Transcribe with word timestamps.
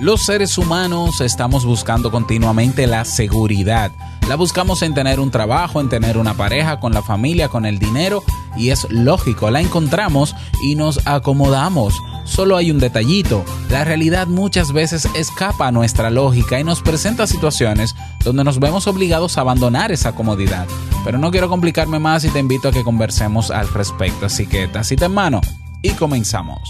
Los 0.00 0.22
seres 0.22 0.56
humanos 0.58 1.20
estamos 1.20 1.64
buscando 1.64 2.12
continuamente 2.12 2.86
la 2.86 3.04
seguridad. 3.04 3.90
La 4.28 4.36
buscamos 4.36 4.82
en 4.82 4.94
tener 4.94 5.18
un 5.18 5.32
trabajo, 5.32 5.80
en 5.80 5.88
tener 5.88 6.18
una 6.18 6.34
pareja, 6.34 6.78
con 6.78 6.94
la 6.94 7.02
familia, 7.02 7.48
con 7.48 7.66
el 7.66 7.80
dinero 7.80 8.22
y 8.56 8.70
es 8.70 8.86
lógico, 8.90 9.50
la 9.50 9.60
encontramos 9.60 10.36
y 10.62 10.76
nos 10.76 11.04
acomodamos. 11.04 11.94
Solo 12.24 12.56
hay 12.56 12.70
un 12.70 12.78
detallito, 12.78 13.44
la 13.70 13.84
realidad 13.84 14.28
muchas 14.28 14.72
veces 14.72 15.08
escapa 15.16 15.66
a 15.66 15.72
nuestra 15.72 16.10
lógica 16.10 16.60
y 16.60 16.64
nos 16.64 16.80
presenta 16.80 17.26
situaciones 17.26 17.96
donde 18.22 18.44
nos 18.44 18.60
vemos 18.60 18.86
obligados 18.86 19.36
a 19.36 19.40
abandonar 19.40 19.90
esa 19.90 20.14
comodidad. 20.14 20.68
Pero 21.04 21.18
no 21.18 21.32
quiero 21.32 21.48
complicarme 21.48 21.98
más 21.98 22.24
y 22.24 22.28
te 22.28 22.38
invito 22.38 22.68
a 22.68 22.72
que 22.72 22.84
conversemos 22.84 23.50
al 23.50 23.68
respecto, 23.72 24.26
así 24.26 24.46
que 24.46 24.68
tacita 24.68 25.06
en 25.06 25.14
mano 25.14 25.40
y 25.82 25.90
comenzamos. 25.90 26.60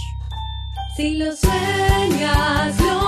Si 0.97 1.17
lo 1.17 1.27
sueñas, 1.37 2.81
lo 2.81 3.08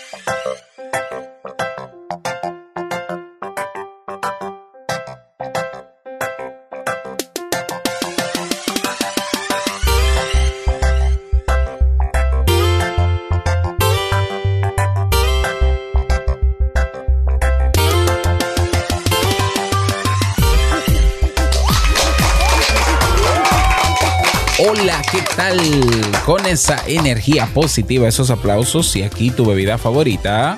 Esa 26.51 26.83
energía 26.85 27.47
positiva, 27.53 28.09
esos 28.09 28.29
aplausos 28.29 28.93
y 28.97 29.03
aquí 29.03 29.31
tu 29.31 29.45
bebida 29.45 29.77
favorita. 29.77 30.57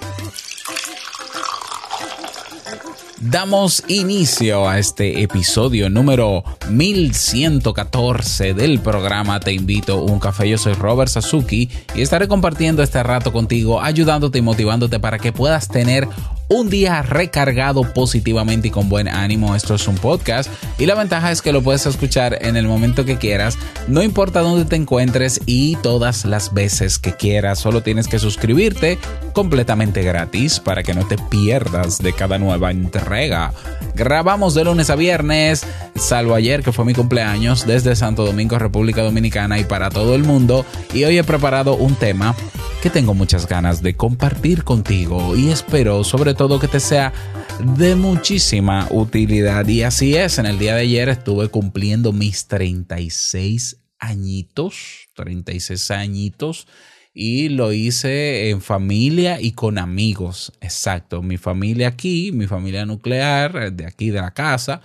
Damos 3.19 3.83
inicio 3.87 4.67
a 4.67 4.79
este 4.79 5.21
episodio 5.21 5.91
número 5.91 6.43
1114 6.67 8.55
del 8.55 8.79
programa 8.79 9.39
Te 9.39 9.53
invito 9.53 9.93
a 9.99 10.01
un 10.01 10.19
café. 10.19 10.49
Yo 10.49 10.57
soy 10.57 10.73
Robert 10.73 11.11
Sasuki 11.11 11.69
y 11.93 12.01
estaré 12.01 12.27
compartiendo 12.27 12.81
este 12.81 13.01
rato 13.03 13.31
contigo, 13.31 13.79
ayudándote 13.79 14.39
y 14.39 14.41
motivándote 14.41 14.99
para 14.99 15.19
que 15.19 15.31
puedas 15.31 15.67
tener 15.67 16.07
un 16.53 16.69
día 16.69 17.01
recargado 17.01 17.81
positivamente 17.93 18.67
y 18.67 18.71
con 18.71 18.87
buen 18.87 19.07
ánimo. 19.07 19.55
Esto 19.55 19.73
es 19.73 19.87
un 19.87 19.95
podcast 19.95 20.51
y 20.77 20.85
la 20.85 20.93
ventaja 20.93 21.31
es 21.31 21.41
que 21.41 21.51
lo 21.51 21.63
puedes 21.63 21.87
escuchar 21.87 22.37
en 22.41 22.55
el 22.55 22.67
momento 22.67 23.05
que 23.05 23.17
quieras, 23.17 23.57
no 23.87 24.03
importa 24.03 24.41
dónde 24.41 24.65
te 24.65 24.75
encuentres 24.75 25.41
y 25.47 25.75
todas 25.77 26.25
las 26.25 26.53
veces 26.53 26.99
que 26.99 27.13
quieras. 27.13 27.57
Solo 27.57 27.81
tienes 27.81 28.07
que 28.07 28.19
suscribirte 28.19 28.99
completamente 29.33 30.03
gratis 30.03 30.59
para 30.59 30.83
que 30.83 30.93
no 30.93 31.05
te 31.05 31.17
pierdas 31.17 31.97
de 31.97 32.13
cada 32.13 32.37
nueva 32.37 32.71
entrega. 32.71 33.51
Grabamos 33.95 34.53
de 34.53 34.63
lunes 34.63 34.89
a 34.89 34.95
viernes, 34.95 35.65
salvo 35.95 36.35
ayer 36.35 36.63
que 36.63 36.71
fue 36.71 36.85
mi 36.85 36.93
cumpleaños, 36.93 37.67
desde 37.67 37.95
Santo 37.95 38.25
Domingo, 38.25 38.57
República 38.57 39.01
Dominicana 39.01 39.59
y 39.59 39.65
para 39.65 39.89
todo 39.89 40.15
el 40.15 40.23
mundo. 40.23 40.65
Y 40.93 41.03
hoy 41.03 41.17
he 41.17 41.23
preparado 41.23 41.75
un 41.75 41.95
tema 41.95 42.35
que 42.81 42.89
tengo 42.89 43.13
muchas 43.13 43.47
ganas 43.47 43.81
de 43.81 43.95
compartir 43.95 44.63
contigo 44.63 45.35
y 45.35 45.49
espero 45.49 46.03
sobre 46.03 46.33
todo 46.33 46.59
que 46.59 46.67
te 46.67 46.79
sea 46.79 47.13
de 47.59 47.95
muchísima 47.95 48.87
utilidad. 48.89 49.67
Y 49.67 49.83
así 49.83 50.15
es, 50.15 50.37
en 50.37 50.45
el 50.45 50.59
día 50.59 50.75
de 50.75 50.81
ayer 50.81 51.09
estuve 51.09 51.47
cumpliendo 51.49 52.11
mis 52.11 52.47
36 52.47 53.77
añitos, 53.99 55.07
36 55.15 55.91
añitos. 55.91 56.67
Y 57.13 57.49
lo 57.49 57.71
hice 57.73 58.49
en 58.49 58.61
familia 58.61 59.39
y 59.39 59.51
con 59.51 59.77
amigos. 59.77 60.51
Exacto. 60.61 61.21
Mi 61.21 61.37
familia 61.37 61.89
aquí, 61.89 62.31
mi 62.31 62.47
familia 62.47 62.85
nuclear, 62.85 63.71
de 63.71 63.85
aquí 63.85 64.09
de 64.09 64.19
la 64.19 64.31
casa, 64.31 64.81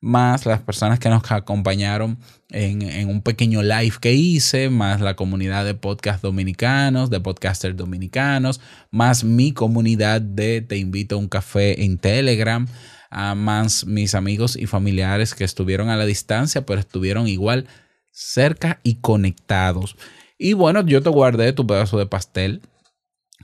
más 0.00 0.46
las 0.46 0.60
personas 0.60 0.98
que 0.98 1.08
nos 1.08 1.28
acompañaron 1.30 2.18
en, 2.50 2.82
en, 2.82 3.08
un 3.08 3.22
pequeño 3.22 3.62
live 3.62 3.94
que 4.00 4.12
hice, 4.12 4.68
más 4.68 5.00
la 5.00 5.14
comunidad 5.14 5.64
de 5.64 5.74
podcast 5.74 6.22
dominicanos, 6.22 7.08
de 7.08 7.20
podcasters 7.20 7.76
dominicanos, 7.76 8.60
más 8.90 9.24
mi 9.24 9.52
comunidad 9.52 10.20
de 10.20 10.60
Te 10.60 10.76
invito 10.76 11.14
a 11.16 11.18
un 11.18 11.28
café 11.28 11.84
en 11.84 11.98
Telegram, 11.98 12.66
uh, 13.12 13.34
más 13.36 13.86
mis 13.86 14.14
amigos 14.14 14.56
y 14.56 14.66
familiares 14.66 15.34
que 15.34 15.44
estuvieron 15.44 15.88
a 15.88 15.96
la 15.96 16.04
distancia, 16.04 16.66
pero 16.66 16.80
estuvieron 16.80 17.26
igual 17.26 17.66
cerca 18.10 18.80
y 18.82 18.96
conectados. 18.96 19.96
Y 20.44 20.54
bueno, 20.54 20.84
yo 20.84 21.00
te 21.00 21.08
guardé 21.08 21.52
tu 21.52 21.68
pedazo 21.68 21.98
de 21.98 22.06
pastel 22.06 22.62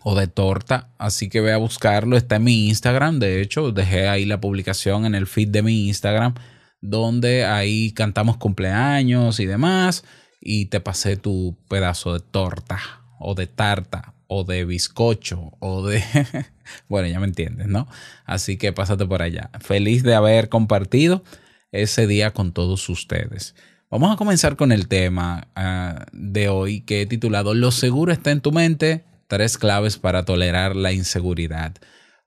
o 0.03 0.17
de 0.17 0.27
torta, 0.27 0.91
así 0.99 1.29
que 1.29 1.41
ve 1.41 1.53
a 1.53 1.57
buscarlo. 1.57 2.17
Está 2.17 2.37
en 2.37 2.43
mi 2.43 2.67
Instagram, 2.67 3.21
de 3.21 3.41
hecho, 3.41 3.71
dejé 3.71 4.09
ahí 4.09 4.25
la 4.25 4.41
publicación 4.41 5.07
en 5.07 5.15
el 5.15 5.29
feed 5.29 5.51
de 5.51 5.63
mi 5.63 5.87
Instagram, 5.87 6.35
donde 6.81 7.45
ahí 7.45 7.93
cantamos 7.93 8.37
cumpleaños 8.37 9.39
y 9.39 9.47
demás. 9.47 10.03
Y 10.41 10.67
te 10.67 10.81
pasé 10.81 11.17
tu 11.17 11.57
pedazo 11.69 12.15
de 12.15 12.19
torta 12.19 12.81
o 13.21 13.37
de 13.37 13.47
tarta 13.47 14.15
o 14.27 14.43
de 14.43 14.65
bizcocho 14.65 15.53
o 15.61 15.87
de... 15.87 16.03
bueno, 16.89 17.07
ya 17.07 17.21
me 17.21 17.29
entiendes, 17.29 17.69
¿no? 17.69 17.87
Así 18.25 18.57
que 18.57 18.73
pásate 18.73 19.07
por 19.07 19.23
allá. 19.23 19.51
Feliz 19.61 20.03
de 20.03 20.17
haber 20.17 20.49
compartido 20.49 21.23
ese 21.71 22.09
día 22.09 22.33
con 22.33 22.51
todos 22.51 22.89
ustedes. 22.89 23.55
Vamos 23.91 24.13
a 24.13 24.17
comenzar 24.17 24.57
con 24.57 24.71
el 24.71 24.87
tema 24.87 25.49
uh, 25.57 26.05
de 26.13 26.51
hoy 26.51 26.83
que 26.83 27.01
he 27.01 27.07
titulado 27.07 27.55
Lo 27.55 27.71
seguro 27.71 28.13
está 28.13 28.33
en 28.33 28.43
tu 28.43 28.53
mente, 28.53 29.07
tres 29.29 29.57
claves 29.57 29.97
para 29.97 30.27
tolerar 30.27 30.77
la 30.77 30.93
inseguridad. 30.93 31.75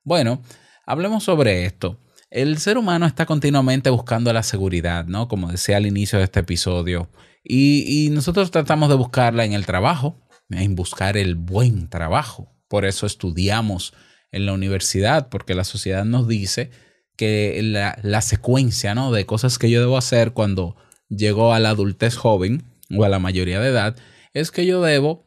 Bueno, 0.02 0.42
hablemos 0.86 1.22
sobre 1.22 1.64
esto. 1.64 2.00
El 2.30 2.58
ser 2.58 2.78
humano 2.78 3.06
está 3.06 3.26
continuamente 3.26 3.90
buscando 3.90 4.32
la 4.32 4.42
seguridad, 4.42 5.04
¿no? 5.04 5.28
Como 5.28 5.52
decía 5.52 5.76
al 5.76 5.86
inicio 5.86 6.18
de 6.18 6.24
este 6.24 6.40
episodio. 6.40 7.08
Y, 7.44 8.06
y 8.06 8.10
nosotros 8.10 8.50
tratamos 8.50 8.88
de 8.88 8.96
buscarla 8.96 9.44
en 9.44 9.52
el 9.52 9.64
trabajo, 9.64 10.20
en 10.50 10.74
buscar 10.74 11.16
el 11.16 11.36
buen 11.36 11.88
trabajo. 11.88 12.52
Por 12.66 12.86
eso 12.86 13.06
estudiamos 13.06 13.94
en 14.32 14.46
la 14.46 14.52
universidad, 14.52 15.28
porque 15.28 15.54
la 15.54 15.62
sociedad 15.62 16.04
nos 16.04 16.26
dice 16.26 16.72
que 17.14 17.60
la, 17.62 17.96
la 18.02 18.20
secuencia, 18.20 18.96
¿no? 18.96 19.12
De 19.12 19.26
cosas 19.26 19.58
que 19.58 19.70
yo 19.70 19.78
debo 19.78 19.96
hacer 19.96 20.32
cuando 20.32 20.74
llego 21.16 21.52
a 21.52 21.60
la 21.60 21.70
adultez 21.70 22.16
joven 22.16 22.62
o 22.96 23.04
a 23.04 23.08
la 23.08 23.18
mayoría 23.18 23.60
de 23.60 23.68
edad, 23.68 23.96
es 24.32 24.50
que 24.50 24.66
yo 24.66 24.82
debo 24.82 25.24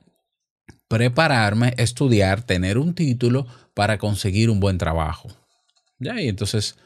prepararme, 0.88 1.74
estudiar, 1.78 2.44
tener 2.44 2.78
un 2.78 2.94
título 2.94 3.48
para 3.74 3.98
conseguir 3.98 4.50
un 4.50 4.60
buen 4.60 4.78
trabajo. 4.78 5.30
¿Ya? 6.00 6.22
Y 6.22 6.28
entonces, 6.28 6.78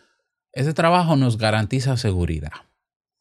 ese 0.53 0.74
trabajo 0.74 1.15
nos 1.15 1.38
garantiza 1.38 1.97
seguridad. 1.97 2.51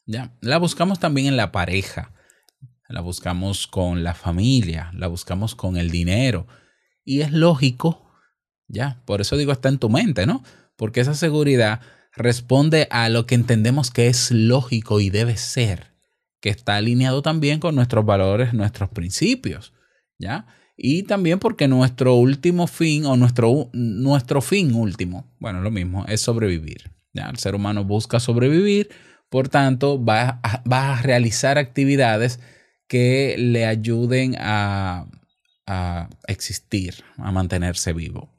¿Ya? 0.07 0.33
La 0.41 0.59
buscamos 0.59 0.99
también 0.99 1.27
en 1.27 1.37
la 1.37 1.53
pareja, 1.53 2.13
la 2.89 3.01
buscamos 3.01 3.67
con 3.67 4.03
la 4.03 4.15
familia, 4.15 4.91
la 4.95 5.07
buscamos 5.07 5.55
con 5.55 5.77
el 5.77 5.91
dinero. 5.91 6.47
Y 7.05 7.21
es 7.21 7.33
lógico, 7.33 8.11
¿ya? 8.67 9.03
Por 9.05 9.21
eso 9.21 9.37
digo, 9.37 9.53
está 9.53 9.69
en 9.69 9.79
tu 9.79 9.91
mente, 9.91 10.27
¿no? 10.27 10.43
Porque 10.77 11.01
esa 11.01 11.15
seguridad 11.15 11.81
responde 12.19 12.89
a 12.91 13.09
lo 13.09 13.27
que 13.27 13.35
entendemos 13.35 13.91
que 13.91 14.09
es 14.09 14.31
lógico 14.31 15.01
y 15.01 15.09
debe 15.09 15.37
ser, 15.37 15.95
que 16.41 16.51
está 16.51 16.77
alineado 16.77 17.23
también 17.23 17.61
con 17.61 17.75
nuestros 17.75 18.05
valores, 18.05 18.53
nuestros 18.53 18.91
principios, 18.91 19.73
¿ya? 20.19 20.47
Y 20.77 21.05
también 21.05 21.39
porque 21.39 21.67
nuestro 21.67 22.15
último 22.15 22.67
fin 22.67 23.07
o 23.07 23.17
nuestro, 23.17 23.71
nuestro 23.73 24.41
fin 24.41 24.75
último, 24.75 25.35
bueno, 25.41 25.61
lo 25.61 25.71
mismo, 25.71 26.05
es 26.07 26.21
sobrevivir. 26.21 26.93
¿ya? 27.13 27.29
El 27.29 27.39
ser 27.39 27.55
humano 27.55 27.85
busca 27.85 28.21
sobrevivir, 28.21 28.91
por 29.29 29.49
tanto, 29.49 30.03
va 30.03 30.41
a, 30.43 30.63
a 30.71 31.03
realizar 31.03 31.59
actividades 31.59 32.39
que 32.87 33.35
le 33.39 33.67
ayuden 33.67 34.37
a, 34.39 35.07
a 35.67 36.09
existir, 36.29 37.05
a 37.17 37.33
mantenerse 37.33 37.93
vivo. 37.93 38.31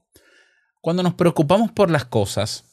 Cuando 0.82 1.04
nos 1.04 1.16
preocupamos 1.16 1.72
por 1.72 1.92
las 1.92 2.06
cosas, 2.06 2.69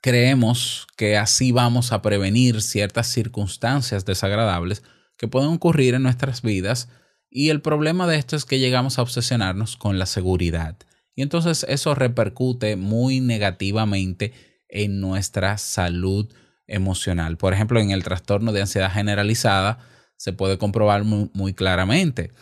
creemos 0.00 0.86
que 0.96 1.16
así 1.16 1.52
vamos 1.52 1.92
a 1.92 2.02
prevenir 2.02 2.62
ciertas 2.62 3.08
circunstancias 3.08 4.04
desagradables 4.04 4.82
que 5.16 5.28
pueden 5.28 5.50
ocurrir 5.50 5.94
en 5.94 6.02
nuestras 6.02 6.42
vidas. 6.42 6.88
Y 7.30 7.50
el 7.50 7.60
problema 7.60 8.06
de 8.06 8.16
esto 8.16 8.36
es 8.36 8.44
que 8.44 8.58
llegamos 8.58 8.98
a 8.98 9.02
obsesionarnos 9.02 9.76
con 9.76 9.98
la 9.98 10.06
seguridad. 10.06 10.76
Y 11.14 11.22
entonces 11.22 11.66
eso 11.68 11.94
repercute 11.94 12.76
muy 12.76 13.20
negativamente 13.20 14.32
en 14.68 15.00
nuestra 15.00 15.58
salud 15.58 16.32
emocional. 16.66 17.36
Por 17.36 17.52
ejemplo, 17.52 17.80
en 17.80 17.90
el 17.90 18.04
trastorno 18.04 18.52
de 18.52 18.62
ansiedad 18.62 18.92
generalizada 18.92 19.78
se 20.16 20.32
puede 20.32 20.58
comprobar 20.58 21.04
muy, 21.04 21.54
claramente 21.54 22.32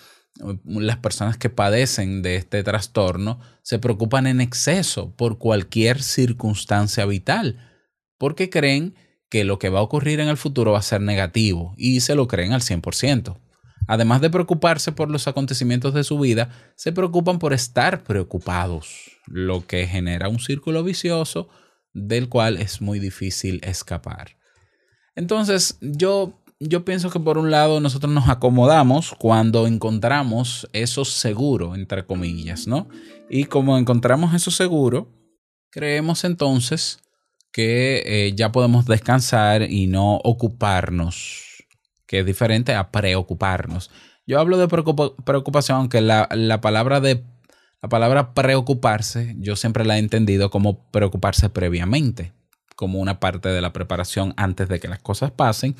las 0.64 0.96
personas 0.99 1.37
que 1.37 1.50
padecen 1.50 2.23
de 2.23 2.37
este 2.37 2.62
trastorno 2.62 3.40
se 3.62 3.79
preocupan 3.79 4.26
en 4.26 4.40
exceso 4.40 5.14
por 5.17 5.38
cualquier 5.38 6.02
circunstancia 6.02 7.05
vital, 7.06 7.58
porque 8.19 8.50
creen 8.50 8.94
que 9.31 9.44
lo 9.44 9.58
que 9.58 9.69
va 9.69 9.81
a 9.81 9.82
ocurrir 9.82 10.20
en 10.20 10.29
el 10.29 10.37
futuro 10.37 10.73
va 10.73 10.79
a 10.79 10.82
ser 10.82 11.00
negativo 11.00 11.75
y 11.76 12.00
se 12.00 12.14
lo 12.14 12.29
creen 12.29 12.52
al 12.52 12.62
100%. 12.62 13.38
Además 13.87 14.20
de 14.20 14.31
preocuparse 14.31 14.93
por 14.93 15.11
los 15.11 15.29
acontecimientos 15.29 15.94
de 15.94 16.05
su 16.05 16.19
vida, 16.19 16.50
se 16.76 16.93
preocupan 16.93 17.38
por 17.38 17.52
estar 17.52 18.05
preocupados, 18.05 19.11
lo 19.26 19.67
que 19.67 19.87
genera 19.87 20.29
un 20.29 20.40
círculo 20.40 20.85
vicioso 20.85 21.49
del 21.94 22.29
cual 22.29 22.58
es 22.58 22.81
muy 22.81 22.99
difícil 22.99 23.61
escapar. 23.64 24.37
Entonces, 25.14 25.79
yo 25.81 26.38
yo 26.60 26.84
pienso 26.84 27.10
que 27.10 27.20
por 27.20 27.38
un 27.38 27.50
lado 27.50 27.81
nosotros 27.81 28.12
nos 28.12 28.28
acomodamos 28.28 29.14
cuando 29.19 29.66
encontramos 29.66 30.69
eso 30.72 31.05
seguro, 31.05 31.75
entre 31.75 32.05
comillas, 32.05 32.66
¿no? 32.66 32.88
Y 33.31 33.44
como 33.44 33.78
encontramos 33.78 34.34
eso 34.34 34.50
seguro, 34.50 35.08
creemos 35.70 36.25
entonces 36.25 36.99
que 37.52 38.02
eh, 38.05 38.34
ya 38.34 38.50
podemos 38.50 38.87
descansar 38.87 39.62
y 39.62 39.87
no 39.87 40.16
ocuparnos, 40.16 41.64
que 42.06 42.20
es 42.20 42.26
diferente 42.26 42.75
a 42.75 42.90
preocuparnos. 42.90 43.90
Yo 44.26 44.40
hablo 44.40 44.58
de 44.58 44.69
preocupación, 44.69 45.78
aunque 45.78 46.00
la, 46.00 46.28
la 46.32 46.61
palabra 46.61 47.00
de 47.00 47.25
la 47.81 47.88
palabra 47.88 48.34
preocuparse, 48.34 49.37
yo 49.38 49.54
siempre 49.54 49.84
la 49.84 49.96
he 49.96 50.00
entendido 50.00 50.50
como 50.50 50.90
preocuparse 50.90 51.49
previamente, 51.49 52.32
como 52.75 52.99
una 52.99 53.20
parte 53.20 53.49
de 53.50 53.61
la 53.61 53.72
preparación 53.72 54.34
antes 54.37 54.69
de 54.69 54.81
que 54.81 54.88
las 54.88 54.99
cosas 54.99 55.31
pasen 55.31 55.76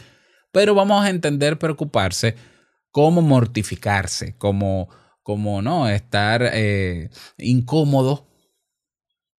pero 0.53 0.75
vamos 0.75 1.05
a 1.05 1.11
entender 1.11 1.59
preocuparse 1.59 2.35
como 2.91 3.23
mortificarse, 3.23 4.37
como, 4.37 4.89
como 5.23 5.63
no, 5.63 5.89
estar 5.89 6.43
eh, 6.53 7.11
incómodo 7.37 8.29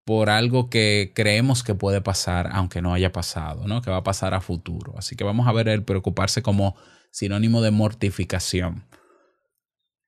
por 0.06 0.29
algo 0.29 0.69
que 0.69 1.11
creemos 1.13 1.63
que 1.63 1.75
puede 1.75 2.01
pasar, 2.01 2.50
aunque 2.51 2.81
no 2.81 2.94
haya 2.94 3.11
pasado, 3.11 3.67
¿no? 3.67 3.81
Que 3.81 3.91
va 3.91 3.97
a 3.97 4.03
pasar 4.03 4.33
a 4.33 4.41
futuro. 4.41 4.95
Así 4.97 5.15
que 5.15 5.23
vamos 5.23 5.47
a 5.47 5.51
ver 5.51 5.67
el 5.67 5.83
preocuparse 5.83 6.41
como 6.41 6.75
sinónimo 7.11 7.61
de 7.61 7.71
mortificación. 7.71 8.85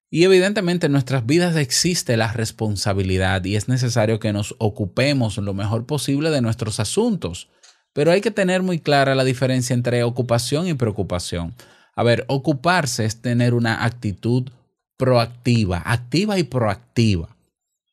Y 0.09 0.23
evidentemente 0.23 0.87
en 0.87 0.91
nuestras 0.91 1.25
vidas 1.25 1.55
existe 1.55 2.17
la 2.17 2.33
responsabilidad 2.33 3.45
y 3.45 3.55
es 3.55 3.69
necesario 3.69 4.19
que 4.19 4.33
nos 4.33 4.55
ocupemos 4.57 5.37
lo 5.37 5.53
mejor 5.53 5.85
posible 5.85 6.31
de 6.31 6.41
nuestros 6.41 6.79
asuntos. 6.79 7.49
Pero 7.93 8.11
hay 8.11 8.21
que 8.21 8.31
tener 8.31 8.63
muy 8.63 8.79
clara 8.79 9.15
la 9.15 9.23
diferencia 9.23 9.73
entre 9.73 10.03
ocupación 10.03 10.67
y 10.67 10.73
preocupación. 10.73 11.53
A 11.95 12.03
ver, 12.03 12.25
ocuparse 12.27 13.05
es 13.05 13.21
tener 13.21 13.53
una 13.53 13.83
actitud 13.83 14.49
proactiva, 14.97 15.81
activa 15.85 16.37
y 16.39 16.43
proactiva, 16.43 17.35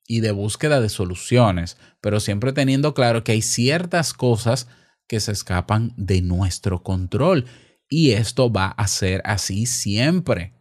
y 0.07 0.21
de 0.21 0.31
búsqueda 0.31 0.81
de 0.81 0.89
soluciones, 0.89 1.77
pero 2.01 2.21
siempre 2.21 2.53
teniendo 2.53 2.95
claro 2.95 3.25
que 3.25 3.33
hay 3.33 3.43
ciertas 3.43 4.13
cosas 4.13 4.69
que 5.09 5.21
se 5.21 5.33
escapan 5.33 5.93
de 5.97 6.23
nuestro 6.23 6.83
control. 6.83 7.47
Y 7.89 8.11
esto 8.11 8.53
va 8.53 8.69
a 8.69 8.87
ser 8.87 9.23
así 9.25 9.67
siempre. 9.67 10.53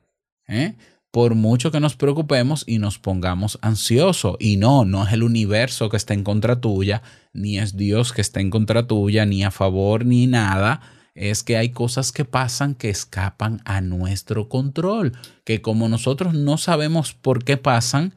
¿eh? 0.48 0.76
Por 1.12 1.36
mucho 1.36 1.72
que 1.72 1.80
nos 1.80 1.96
preocupemos 1.96 2.64
y 2.68 2.80
nos 2.80 3.00
pongamos 3.00 3.58
ansiosos. 3.62 4.36
Y 4.40 4.58
no, 4.58 4.86
no 4.86 5.06
es 5.06 5.14
el 5.14 5.24
universo 5.24 5.90
que 5.90 5.98
está 5.98 6.14
en 6.14 6.24
contra 6.24 6.60
tuya, 6.60 7.02
ni 7.34 7.60
es 7.60 7.78
Dios 7.78 8.14
que 8.14 8.22
está 8.22 8.40
en 8.40 8.50
contra 8.50 8.88
tuya, 8.88 9.26
ni 9.26 9.44
a 9.44 9.52
favor, 9.52 10.06
ni 10.06 10.28
nada. 10.28 10.82
Es 11.16 11.44
que 11.44 11.58
hay 11.58 11.70
cosas 11.70 12.12
que 12.12 12.26
pasan 12.26 12.76
que 12.76 12.90
escapan 12.90 13.62
a 13.66 13.82
nuestro 13.82 14.50
control, 14.50 15.14
que 15.46 15.62
como 15.62 15.90
nosotros 15.90 16.34
no 16.34 16.58
sabemos 16.58 17.14
por 17.14 17.44
qué 17.44 17.58
pasan, 17.58 18.14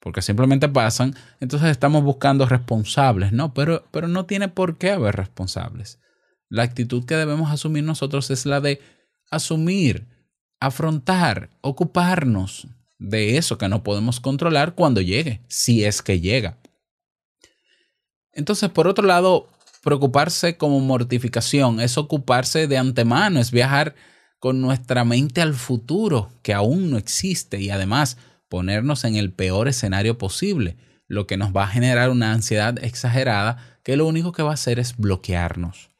porque 0.00 0.22
simplemente 0.22 0.68
pasan, 0.68 1.14
entonces 1.40 1.68
estamos 1.68 2.02
buscando 2.02 2.46
responsables, 2.46 3.32
¿no? 3.32 3.52
Pero, 3.52 3.84
pero 3.90 4.08
no 4.08 4.24
tiene 4.24 4.48
por 4.48 4.78
qué 4.78 4.92
haber 4.92 5.14
responsables. 5.14 6.00
La 6.48 6.62
actitud 6.62 7.04
que 7.04 7.16
debemos 7.16 7.50
asumir 7.50 7.84
nosotros 7.84 8.30
es 8.30 8.46
la 8.46 8.62
de 8.62 8.80
asumir 9.30 10.08
afrontar, 10.60 11.50
ocuparnos 11.62 12.68
de 12.98 13.38
eso 13.38 13.56
que 13.58 13.68
no 13.68 13.82
podemos 13.82 14.20
controlar 14.20 14.74
cuando 14.74 15.00
llegue, 15.00 15.40
si 15.48 15.84
es 15.84 16.02
que 16.02 16.20
llega. 16.20 16.58
Entonces, 18.32 18.68
por 18.68 18.86
otro 18.86 19.06
lado, 19.06 19.48
preocuparse 19.82 20.56
como 20.56 20.78
mortificación 20.80 21.80
es 21.80 21.96
ocuparse 21.98 22.66
de 22.66 22.78
antemano, 22.78 23.40
es 23.40 23.50
viajar 23.50 23.94
con 24.38 24.60
nuestra 24.60 25.04
mente 25.04 25.40
al 25.40 25.54
futuro 25.54 26.30
que 26.42 26.54
aún 26.54 26.90
no 26.90 26.98
existe 26.98 27.60
y 27.60 27.70
además 27.70 28.18
ponernos 28.48 29.04
en 29.04 29.16
el 29.16 29.32
peor 29.32 29.68
escenario 29.68 30.18
posible, 30.18 30.76
lo 31.06 31.26
que 31.26 31.36
nos 31.36 31.54
va 31.54 31.64
a 31.64 31.68
generar 31.68 32.10
una 32.10 32.32
ansiedad 32.32 32.82
exagerada 32.82 33.78
que 33.82 33.96
lo 33.96 34.06
único 34.06 34.32
que 34.32 34.42
va 34.42 34.50
a 34.50 34.54
hacer 34.54 34.78
es 34.78 34.96
bloquearnos. 34.96 35.90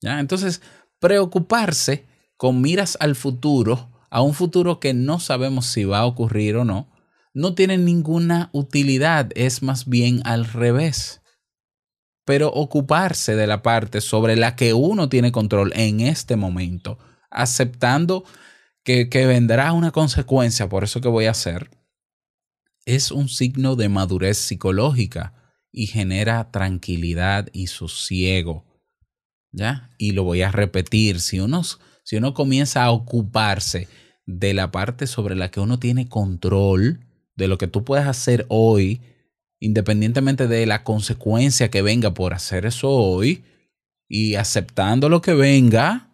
¿Ya? 0.00 0.20
Entonces, 0.20 0.62
preocuparse 1.00 2.06
con 2.36 2.60
miras 2.60 2.96
al 3.00 3.16
futuro 3.16 3.90
a 4.10 4.22
un 4.22 4.34
futuro 4.34 4.80
que 4.80 4.94
no 4.94 5.20
sabemos 5.20 5.66
si 5.66 5.84
va 5.84 6.00
a 6.00 6.06
ocurrir 6.06 6.56
o 6.56 6.64
no, 6.64 6.90
no 7.34 7.54
tiene 7.54 7.76
ninguna 7.76 8.48
utilidad, 8.52 9.30
es 9.34 9.62
más 9.62 9.86
bien 9.86 10.22
al 10.24 10.46
revés. 10.46 11.20
Pero 12.24 12.48
ocuparse 12.48 13.36
de 13.36 13.46
la 13.46 13.62
parte 13.62 14.00
sobre 14.00 14.36
la 14.36 14.56
que 14.56 14.72
uno 14.72 15.08
tiene 15.08 15.32
control 15.32 15.72
en 15.76 16.00
este 16.00 16.36
momento, 16.36 16.98
aceptando 17.30 18.24
que, 18.82 19.26
vendrá 19.26 19.72
una 19.72 19.90
consecuencia 19.90 20.68
por 20.68 20.84
eso 20.84 21.00
que 21.00 21.08
voy 21.08 21.26
a 21.26 21.32
hacer, 21.32 21.70
es 22.86 23.10
un 23.10 23.28
signo 23.28 23.76
de 23.76 23.88
madurez 23.88 24.38
psicológica 24.38 25.34
y 25.72 25.88
genera 25.88 26.50
tranquilidad 26.50 27.48
y 27.52 27.66
sosiego. 27.66 28.64
¿Ya? 29.52 29.90
Y 29.98 30.12
lo 30.12 30.22
voy 30.24 30.42
a 30.42 30.52
repetir, 30.52 31.20
si 31.20 31.40
uno 31.40 31.62
si 32.06 32.14
uno 32.14 32.34
comienza 32.34 32.84
a 32.84 32.92
ocuparse 32.92 33.88
de 34.26 34.54
la 34.54 34.70
parte 34.70 35.08
sobre 35.08 35.34
la 35.34 35.50
que 35.50 35.58
uno 35.58 35.80
tiene 35.80 36.08
control, 36.08 37.00
de 37.34 37.48
lo 37.48 37.58
que 37.58 37.66
tú 37.66 37.82
puedes 37.82 38.06
hacer 38.06 38.46
hoy, 38.48 39.00
independientemente 39.58 40.46
de 40.46 40.66
la 40.66 40.84
consecuencia 40.84 41.68
que 41.68 41.82
venga 41.82 42.14
por 42.14 42.32
hacer 42.32 42.64
eso 42.64 42.90
hoy, 42.90 43.44
y 44.08 44.36
aceptando 44.36 45.08
lo 45.08 45.20
que 45.20 45.34
venga, 45.34 46.10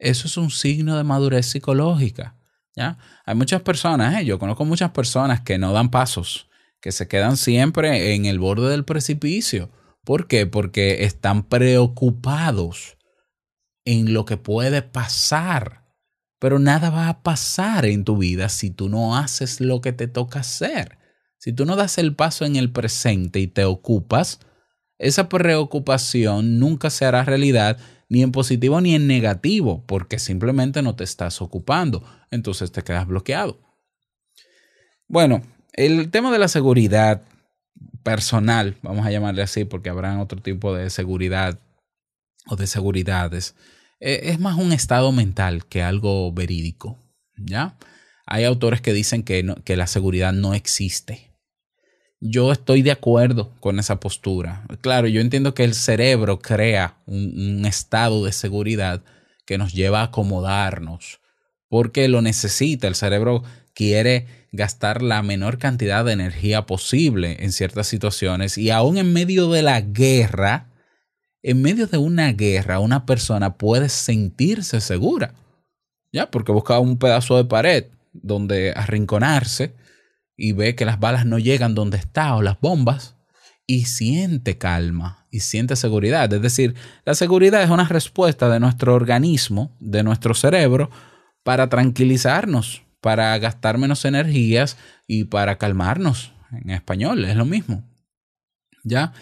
eso 0.00 0.26
es 0.26 0.36
un 0.36 0.50
signo 0.50 0.96
de 0.96 1.04
madurez 1.04 1.46
psicológica. 1.46 2.34
¿ya? 2.74 2.98
Hay 3.24 3.36
muchas 3.36 3.62
personas, 3.62 4.20
¿eh? 4.20 4.24
yo 4.24 4.40
conozco 4.40 4.64
muchas 4.64 4.90
personas 4.90 5.40
que 5.40 5.56
no 5.56 5.72
dan 5.72 5.92
pasos, 5.92 6.48
que 6.80 6.90
se 6.90 7.06
quedan 7.06 7.36
siempre 7.36 8.16
en 8.16 8.26
el 8.26 8.40
borde 8.40 8.70
del 8.70 8.84
precipicio. 8.84 9.70
¿Por 10.02 10.26
qué? 10.26 10.46
Porque 10.46 11.04
están 11.04 11.44
preocupados 11.44 12.95
en 13.86 14.12
lo 14.12 14.26
que 14.26 14.36
puede 14.36 14.82
pasar. 14.82 15.86
Pero 16.38 16.58
nada 16.58 16.90
va 16.90 17.08
a 17.08 17.22
pasar 17.22 17.86
en 17.86 18.04
tu 18.04 18.18
vida 18.18 18.50
si 18.50 18.68
tú 18.68 18.90
no 18.90 19.16
haces 19.16 19.62
lo 19.62 19.80
que 19.80 19.94
te 19.94 20.06
toca 20.06 20.40
hacer. 20.40 20.98
Si 21.38 21.52
tú 21.52 21.64
no 21.64 21.76
das 21.76 21.96
el 21.96 22.14
paso 22.14 22.44
en 22.44 22.56
el 22.56 22.70
presente 22.70 23.40
y 23.40 23.46
te 23.46 23.64
ocupas, 23.64 24.40
esa 24.98 25.28
preocupación 25.28 26.58
nunca 26.58 26.90
se 26.90 27.06
hará 27.06 27.24
realidad 27.24 27.78
ni 28.08 28.22
en 28.22 28.32
positivo 28.32 28.80
ni 28.80 28.94
en 28.94 29.06
negativo, 29.06 29.84
porque 29.86 30.18
simplemente 30.18 30.82
no 30.82 30.94
te 30.94 31.04
estás 31.04 31.40
ocupando. 31.40 32.04
Entonces 32.30 32.72
te 32.72 32.82
quedas 32.82 33.06
bloqueado. 33.06 33.60
Bueno, 35.08 35.42
el 35.72 36.10
tema 36.10 36.32
de 36.32 36.38
la 36.38 36.48
seguridad 36.48 37.22
personal, 38.02 38.76
vamos 38.82 39.06
a 39.06 39.10
llamarle 39.10 39.42
así, 39.42 39.64
porque 39.64 39.90
habrá 39.90 40.20
otro 40.20 40.40
tipo 40.40 40.74
de 40.74 40.90
seguridad 40.90 41.60
o 42.46 42.56
de 42.56 42.66
seguridades. 42.66 43.54
Eh, 44.00 44.20
es 44.24 44.38
más 44.38 44.58
un 44.58 44.72
estado 44.72 45.12
mental 45.12 45.66
que 45.66 45.82
algo 45.82 46.32
verídico, 46.32 46.98
¿ya? 47.36 47.76
Hay 48.26 48.44
autores 48.44 48.80
que 48.80 48.92
dicen 48.92 49.22
que, 49.22 49.54
que 49.64 49.76
la 49.76 49.86
seguridad 49.86 50.32
no 50.32 50.54
existe. 50.54 51.32
Yo 52.20 52.50
estoy 52.50 52.82
de 52.82 52.90
acuerdo 52.90 53.54
con 53.60 53.78
esa 53.78 54.00
postura. 54.00 54.66
Claro, 54.80 55.06
yo 55.06 55.20
entiendo 55.20 55.54
que 55.54 55.64
el 55.64 55.74
cerebro 55.74 56.40
crea 56.40 56.98
un, 57.06 57.58
un 57.58 57.66
estado 57.66 58.24
de 58.24 58.32
seguridad 58.32 59.02
que 59.46 59.58
nos 59.58 59.72
lleva 59.72 60.00
a 60.00 60.04
acomodarnos, 60.04 61.20
porque 61.68 62.08
lo 62.08 62.20
necesita. 62.22 62.88
El 62.88 62.96
cerebro 62.96 63.44
quiere 63.74 64.26
gastar 64.52 65.02
la 65.02 65.22
menor 65.22 65.58
cantidad 65.58 66.04
de 66.04 66.12
energía 66.12 66.66
posible 66.66 67.36
en 67.40 67.52
ciertas 67.52 67.86
situaciones 67.86 68.58
y 68.58 68.70
aún 68.70 68.98
en 68.98 69.12
medio 69.12 69.50
de 69.50 69.62
la 69.62 69.80
guerra, 69.80 70.70
en 71.46 71.62
medio 71.62 71.86
de 71.86 71.96
una 71.96 72.32
guerra 72.32 72.80
una 72.80 73.06
persona 73.06 73.56
puede 73.56 73.88
sentirse 73.88 74.80
segura, 74.80 75.32
¿ya? 76.12 76.28
Porque 76.28 76.50
busca 76.50 76.80
un 76.80 76.98
pedazo 76.98 77.36
de 77.36 77.44
pared 77.44 77.84
donde 78.12 78.72
arrinconarse 78.74 79.72
y 80.36 80.50
ve 80.52 80.74
que 80.74 80.84
las 80.84 80.98
balas 80.98 81.24
no 81.24 81.38
llegan 81.38 81.76
donde 81.76 81.98
está 81.98 82.34
o 82.34 82.42
las 82.42 82.60
bombas 82.60 83.14
y 83.64 83.84
siente 83.84 84.58
calma 84.58 85.28
y 85.30 85.38
siente 85.38 85.76
seguridad. 85.76 86.32
Es 86.32 86.42
decir, 86.42 86.74
la 87.04 87.14
seguridad 87.14 87.62
es 87.62 87.70
una 87.70 87.86
respuesta 87.86 88.48
de 88.48 88.58
nuestro 88.58 88.94
organismo, 88.94 89.70
de 89.78 90.02
nuestro 90.02 90.34
cerebro, 90.34 90.90
para 91.44 91.68
tranquilizarnos, 91.68 92.82
para 93.00 93.38
gastar 93.38 93.78
menos 93.78 94.04
energías 94.04 94.76
y 95.06 95.26
para 95.26 95.58
calmarnos. 95.58 96.32
En 96.50 96.70
español 96.70 97.24
es 97.24 97.36
lo 97.36 97.44
mismo. 97.44 97.84
¿Ya? 98.82 99.12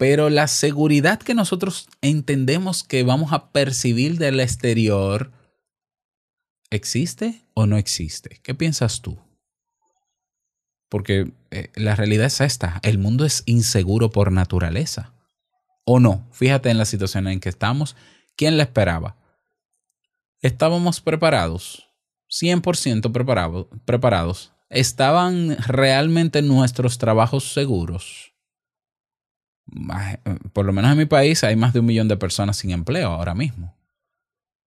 Pero 0.00 0.30
la 0.30 0.48
seguridad 0.48 1.18
que 1.18 1.34
nosotros 1.34 1.86
entendemos 2.00 2.84
que 2.84 3.02
vamos 3.02 3.34
a 3.34 3.52
percibir 3.52 4.16
del 4.16 4.40
exterior, 4.40 5.30
¿existe 6.70 7.44
o 7.52 7.66
no 7.66 7.76
existe? 7.76 8.40
¿Qué 8.42 8.54
piensas 8.54 9.02
tú? 9.02 9.18
Porque 10.88 11.34
eh, 11.50 11.68
la 11.74 11.96
realidad 11.96 12.28
es 12.28 12.40
esta, 12.40 12.80
el 12.82 12.96
mundo 12.96 13.26
es 13.26 13.42
inseguro 13.44 14.10
por 14.10 14.32
naturaleza. 14.32 15.12
¿O 15.84 16.00
no? 16.00 16.26
Fíjate 16.32 16.70
en 16.70 16.78
la 16.78 16.86
situación 16.86 17.28
en 17.28 17.38
que 17.38 17.50
estamos. 17.50 17.94
¿Quién 18.36 18.56
la 18.56 18.62
esperaba? 18.62 19.18
¿Estábamos 20.40 21.02
preparados? 21.02 21.90
100% 22.30 23.12
preparados, 23.12 23.66
preparados. 23.84 24.54
¿Estaban 24.70 25.58
realmente 25.58 26.40
nuestros 26.40 26.96
trabajos 26.96 27.52
seguros? 27.52 28.29
Por 30.52 30.66
lo 30.66 30.72
menos 30.72 30.92
en 30.92 30.98
mi 30.98 31.06
país 31.06 31.44
hay 31.44 31.56
más 31.56 31.72
de 31.72 31.80
un 31.80 31.86
millón 31.86 32.08
de 32.08 32.16
personas 32.16 32.56
sin 32.56 32.70
empleo 32.70 33.08
ahora 33.08 33.34
mismo. 33.34 33.76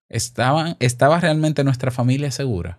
¿Estaban, 0.09 0.77
¿Estaba 0.81 1.21
realmente 1.21 1.65
nuestra 1.65 1.91
familia 1.91 2.31
segura? 2.31 2.79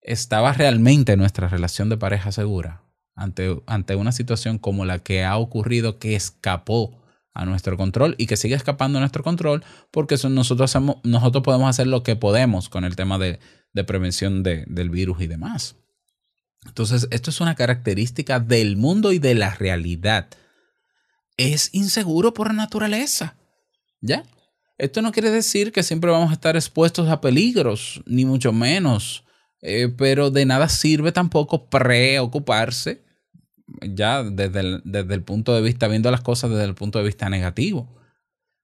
¿Estaba 0.00 0.52
realmente 0.52 1.16
nuestra 1.16 1.48
relación 1.48 1.88
de 1.88 1.98
pareja 1.98 2.32
segura 2.32 2.82
ante, 3.14 3.60
ante 3.66 3.94
una 3.94 4.12
situación 4.12 4.58
como 4.58 4.84
la 4.84 5.00
que 5.00 5.24
ha 5.24 5.36
ocurrido 5.36 5.98
que 5.98 6.16
escapó 6.16 6.98
a 7.34 7.44
nuestro 7.44 7.76
control 7.76 8.14
y 8.18 8.26
que 8.26 8.36
sigue 8.36 8.54
escapando 8.54 8.98
a 8.98 9.00
nuestro 9.00 9.22
control 9.22 9.62
porque 9.90 10.16
nosotros, 10.28 10.70
hacemos, 10.70 10.96
nosotros 11.04 11.44
podemos 11.44 11.68
hacer 11.68 11.86
lo 11.86 12.02
que 12.02 12.16
podemos 12.16 12.68
con 12.68 12.84
el 12.84 12.96
tema 12.96 13.18
de, 13.18 13.38
de 13.72 13.84
prevención 13.84 14.42
de, 14.42 14.64
del 14.66 14.90
virus 14.90 15.20
y 15.20 15.26
demás. 15.26 15.76
Entonces, 16.66 17.06
esto 17.10 17.30
es 17.30 17.40
una 17.40 17.54
característica 17.54 18.40
del 18.40 18.76
mundo 18.76 19.12
y 19.12 19.18
de 19.18 19.34
la 19.34 19.54
realidad. 19.54 20.28
Es 21.38 21.70
inseguro 21.72 22.34
por 22.34 22.52
naturaleza. 22.52 23.36
¿Ya? 24.02 24.24
Esto 24.76 25.00
no 25.00 25.10
quiere 25.10 25.30
decir 25.30 25.72
que 25.72 25.82
siempre 25.82 26.10
vamos 26.10 26.30
a 26.30 26.34
estar 26.34 26.54
expuestos 26.54 27.08
a 27.08 27.20
peligros, 27.22 28.02
ni 28.04 28.26
mucho 28.26 28.52
menos. 28.52 29.24
Eh, 29.60 29.88
pero 29.96 30.30
de 30.30 30.44
nada 30.44 30.68
sirve 30.68 31.10
tampoco 31.10 31.68
preocuparse 31.68 33.02
ya 33.82 34.22
desde 34.22 34.60
el, 34.60 34.82
desde 34.84 35.14
el 35.14 35.22
punto 35.22 35.54
de 35.54 35.62
vista, 35.62 35.88
viendo 35.88 36.10
las 36.10 36.20
cosas 36.20 36.50
desde 36.50 36.64
el 36.64 36.74
punto 36.74 36.98
de 36.98 37.06
vista 37.06 37.28
negativo. 37.28 37.88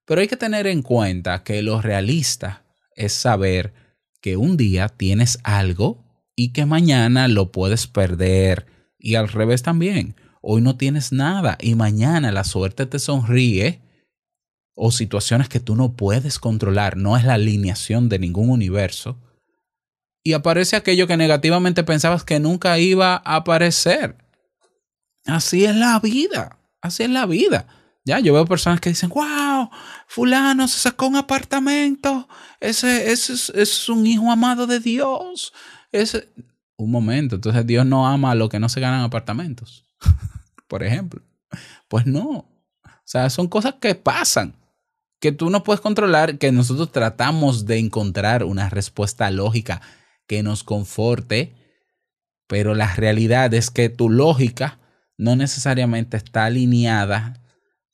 Pero 0.05 0.21
hay 0.21 0.27
que 0.27 0.37
tener 0.37 0.67
en 0.67 0.81
cuenta 0.81 1.43
que 1.43 1.61
lo 1.61 1.81
realista 1.81 2.63
es 2.95 3.13
saber 3.13 3.73
que 4.21 4.37
un 4.37 4.57
día 4.57 4.89
tienes 4.89 5.39
algo 5.43 6.03
y 6.35 6.53
que 6.53 6.65
mañana 6.65 7.27
lo 7.27 7.51
puedes 7.51 7.87
perder. 7.87 8.65
Y 8.97 9.15
al 9.15 9.27
revés 9.27 9.63
también. 9.63 10.15
Hoy 10.47 10.61
no 10.61 10.77
tienes 10.77 11.11
nada 11.11 11.57
y 11.59 11.73
mañana 11.73 12.31
la 12.31 12.43
suerte 12.43 12.85
te 12.85 12.99
sonríe 12.99 13.81
o 14.75 14.91
situaciones 14.91 15.49
que 15.49 15.59
tú 15.59 15.75
no 15.75 15.93
puedes 15.93 16.37
controlar. 16.37 16.97
No 16.97 17.17
es 17.17 17.23
la 17.23 17.33
alineación 17.33 18.09
de 18.09 18.19
ningún 18.19 18.51
universo. 18.51 19.17
Y 20.23 20.33
aparece 20.33 20.75
aquello 20.75 21.07
que 21.07 21.17
negativamente 21.17 21.83
pensabas 21.83 22.23
que 22.23 22.39
nunca 22.39 22.77
iba 22.77 23.15
a 23.25 23.37
aparecer. 23.37 24.17
Así 25.25 25.65
es 25.65 25.75
la 25.75 25.99
vida. 25.99 26.59
Así 26.79 27.01
es 27.01 27.09
la 27.09 27.25
vida. 27.25 27.65
Ya, 28.05 28.19
yo 28.19 28.35
veo 28.35 28.45
personas 28.45 28.79
que 28.79 28.89
dicen, 28.89 29.09
wow, 29.09 29.71
fulano 30.05 30.67
se 30.67 30.77
sacó 30.77 31.07
un 31.07 31.15
apartamento. 31.15 32.29
Ese, 32.59 33.11
es, 33.11 33.89
un 33.89 34.05
hijo 34.05 34.31
amado 34.31 34.67
de 34.67 34.79
Dios. 34.79 35.53
Ese... 35.91 36.29
Un 36.77 36.91
momento, 36.91 37.33
entonces 37.33 37.65
Dios 37.65 37.83
no 37.83 38.05
ama 38.05 38.29
a 38.29 38.35
lo 38.35 38.47
que 38.47 38.59
no 38.59 38.69
se 38.69 38.79
ganan 38.79 39.01
apartamentos. 39.01 39.85
Por 40.67 40.83
ejemplo. 40.83 41.21
Pues 41.87 42.05
no. 42.05 42.29
O 42.83 43.07
sea, 43.07 43.29
son 43.29 43.47
cosas 43.47 43.75
que 43.79 43.95
pasan, 43.95 44.55
que 45.19 45.31
tú 45.31 45.49
no 45.49 45.63
puedes 45.63 45.81
controlar, 45.81 46.37
que 46.37 46.51
nosotros 46.51 46.91
tratamos 46.91 47.65
de 47.65 47.77
encontrar 47.77 48.43
una 48.43 48.69
respuesta 48.69 49.29
lógica 49.29 49.81
que 50.27 50.41
nos 50.41 50.63
conforte, 50.63 51.55
pero 52.47 52.73
la 52.73 52.93
realidad 52.95 53.53
es 53.53 53.69
que 53.69 53.89
tu 53.89 54.09
lógica 54.09 54.79
no 55.17 55.35
necesariamente 55.35 56.17
está 56.17 56.45
alineada 56.45 57.41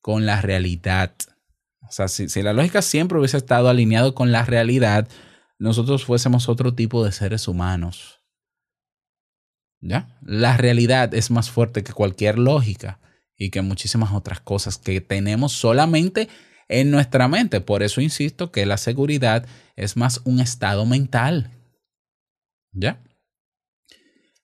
con 0.01 0.25
la 0.25 0.42
realidad. 0.42 1.13
O 1.88 1.92
sea, 1.92 2.08
si, 2.08 2.30
si 2.30 2.42
la 2.42 2.54
lógica 2.54 2.82
siempre 2.82 3.20
hubiese 3.20 3.38
estado 3.38 3.70
alineado 3.70 4.16
con 4.16 4.32
la 4.32 4.46
realidad, 4.46 5.10
nosotros 5.60 6.06
fuésemos 6.06 6.50
otro 6.50 6.74
tipo 6.74 7.04
de 7.04 7.12
seres 7.12 7.48
humanos. 7.48 8.21
¿Ya? 9.82 10.18
La 10.22 10.58
realidad 10.58 11.14
es 11.14 11.32
más 11.32 11.50
fuerte 11.50 11.84
que 11.84 11.94
cualquier 11.94 12.38
lógica 12.38 13.00
y 13.36 13.50
que 13.50 13.62
muchísimas 13.62 14.14
otras 14.14 14.40
cosas 14.40 14.78
que 14.78 15.02
tenemos 15.02 15.54
solamente 15.54 16.30
en 16.70 16.92
nuestra 16.92 17.28
mente. 17.28 17.62
Por 17.62 17.82
eso 17.82 18.00
insisto 18.00 18.52
que 18.52 18.66
la 18.66 18.78
seguridad 18.78 19.46
es 19.76 19.98
más 19.98 20.22
un 20.24 20.40
estado 20.40 20.86
mental. 20.86 21.50
¿Ya? 22.72 23.02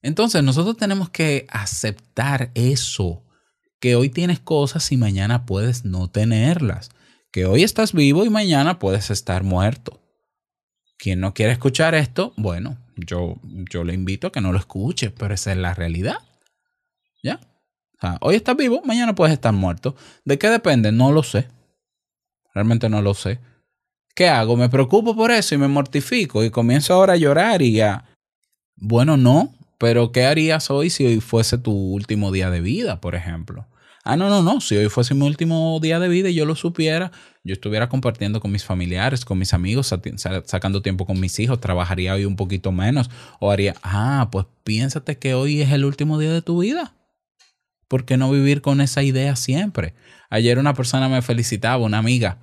Entonces 0.01 0.43
nosotros 0.43 0.77
tenemos 0.77 1.09
que 1.09 1.45
aceptar 1.49 2.51
eso, 2.53 3.23
que 3.79 3.95
hoy 3.95 4.09
tienes 4.09 4.39
cosas 4.39 4.91
y 4.91 4.97
mañana 4.97 5.45
puedes 5.45 5.85
no 5.85 6.09
tenerlas, 6.09 6.89
que 7.31 7.45
hoy 7.45 7.63
estás 7.63 7.93
vivo 7.93 8.25
y 8.25 8.29
mañana 8.29 8.79
puedes 8.79 9.11
estar 9.11 9.43
muerto. 9.43 10.01
Quien 10.97 11.19
no 11.19 11.33
quiere 11.33 11.51
escuchar 11.51 11.93
esto, 11.93 12.33
bueno, 12.37 12.77
yo, 12.97 13.35
yo 13.71 13.83
le 13.83 13.93
invito 13.93 14.27
a 14.27 14.31
que 14.31 14.41
no 14.41 14.51
lo 14.51 14.57
escuche, 14.57 15.11
pero 15.11 15.33
esa 15.33 15.51
es 15.51 15.57
la 15.57 15.73
realidad. 15.73 16.17
¿Ya? 17.23 17.39
O 17.97 18.01
sea, 18.01 18.17
hoy 18.21 18.35
estás 18.35 18.55
vivo, 18.55 18.81
mañana 18.83 19.15
puedes 19.15 19.33
estar 19.33 19.53
muerto. 19.53 19.95
¿De 20.25 20.37
qué 20.37 20.49
depende? 20.49 20.91
No 20.91 21.11
lo 21.11 21.23
sé. 21.23 21.47
Realmente 22.53 22.89
no 22.89 23.01
lo 23.01 23.13
sé. 23.13 23.39
¿Qué 24.15 24.27
hago? 24.27 24.57
¿Me 24.57 24.69
preocupo 24.69 25.15
por 25.15 25.31
eso 25.31 25.55
y 25.55 25.57
me 25.57 25.67
mortifico 25.67 26.43
y 26.43 26.49
comienzo 26.49 26.93
ahora 26.93 27.13
a 27.13 27.17
llorar 27.17 27.61
y 27.61 27.81
a... 27.81 28.05
Bueno, 28.75 29.17
no, 29.17 29.53
pero 29.77 30.11
¿qué 30.11 30.25
harías 30.25 30.71
hoy 30.71 30.89
si 30.89 31.05
hoy 31.05 31.19
fuese 31.19 31.57
tu 31.57 31.71
último 31.71 32.31
día 32.31 32.49
de 32.49 32.61
vida, 32.61 32.99
por 32.99 33.15
ejemplo? 33.15 33.67
Ah, 34.09 34.15
no, 34.15 34.29
no, 34.29 34.41
no. 34.41 34.61
Si 34.61 34.73
hoy 34.77 34.87
fuese 34.87 35.13
mi 35.13 35.25
último 35.25 35.77
día 35.81 35.99
de 35.99 36.07
vida 36.07 36.29
y 36.29 36.33
yo 36.33 36.45
lo 36.45 36.55
supiera, 36.55 37.11
yo 37.43 37.51
estuviera 37.51 37.89
compartiendo 37.89 38.39
con 38.39 38.51
mis 38.51 38.63
familiares, 38.63 39.25
con 39.25 39.37
mis 39.37 39.53
amigos, 39.53 39.93
sacando 40.45 40.81
tiempo 40.81 41.05
con 41.05 41.19
mis 41.19 41.37
hijos, 41.39 41.59
trabajaría 41.59 42.13
hoy 42.13 42.23
un 42.23 42.37
poquito 42.37 42.71
menos. 42.71 43.09
O 43.41 43.51
haría, 43.51 43.75
ah, 43.83 44.29
pues 44.31 44.45
piénsate 44.63 45.17
que 45.17 45.33
hoy 45.33 45.61
es 45.61 45.71
el 45.73 45.83
último 45.83 46.17
día 46.19 46.31
de 46.31 46.41
tu 46.41 46.61
vida. 46.61 46.93
¿Por 47.89 48.05
qué 48.05 48.15
no 48.15 48.31
vivir 48.31 48.61
con 48.61 48.79
esa 48.79 49.03
idea 49.03 49.35
siempre? 49.35 49.93
Ayer 50.29 50.57
una 50.57 50.73
persona 50.73 51.09
me 51.09 51.21
felicitaba, 51.21 51.83
una 51.83 51.97
amiga. 51.97 52.39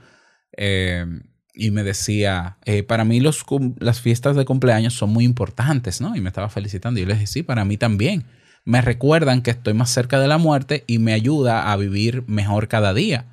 Eh, 0.59 1.07
y 1.55 1.71
me 1.71 1.83
decía, 1.83 2.59
eh, 2.67 2.83
para 2.83 3.05
mí 3.05 3.21
las 3.21 4.01
fiestas 4.03 4.37
de 4.37 4.45
cumpleaños 4.45 4.93
son 4.93 5.15
muy 5.15 5.25
importantes, 5.25 6.03
¿no? 6.03 6.15
Y 6.15 6.21
me 6.21 6.29
estaba 6.29 6.51
felicitando. 6.51 7.01
Y 7.01 7.05
yo 7.05 7.09
le 7.09 7.15
dije, 7.15 7.27
sí, 7.27 7.43
para 7.43 7.65
mí 7.65 7.79
también. 7.79 8.27
Me 8.65 8.81
recuerdan 8.81 9.43
que 9.43 9.51
estoy 9.51 9.75
más 9.75 9.91
cerca 9.91 10.19
de 10.19 10.29
la 10.29 10.39
muerte 10.39 10.85
y 10.87 10.99
me 10.99 11.13
ayuda 11.13 11.71
a 11.71 11.77
vivir 11.77 12.25
mejor 12.27 12.69
cada 12.69 12.95
día. 12.95 13.27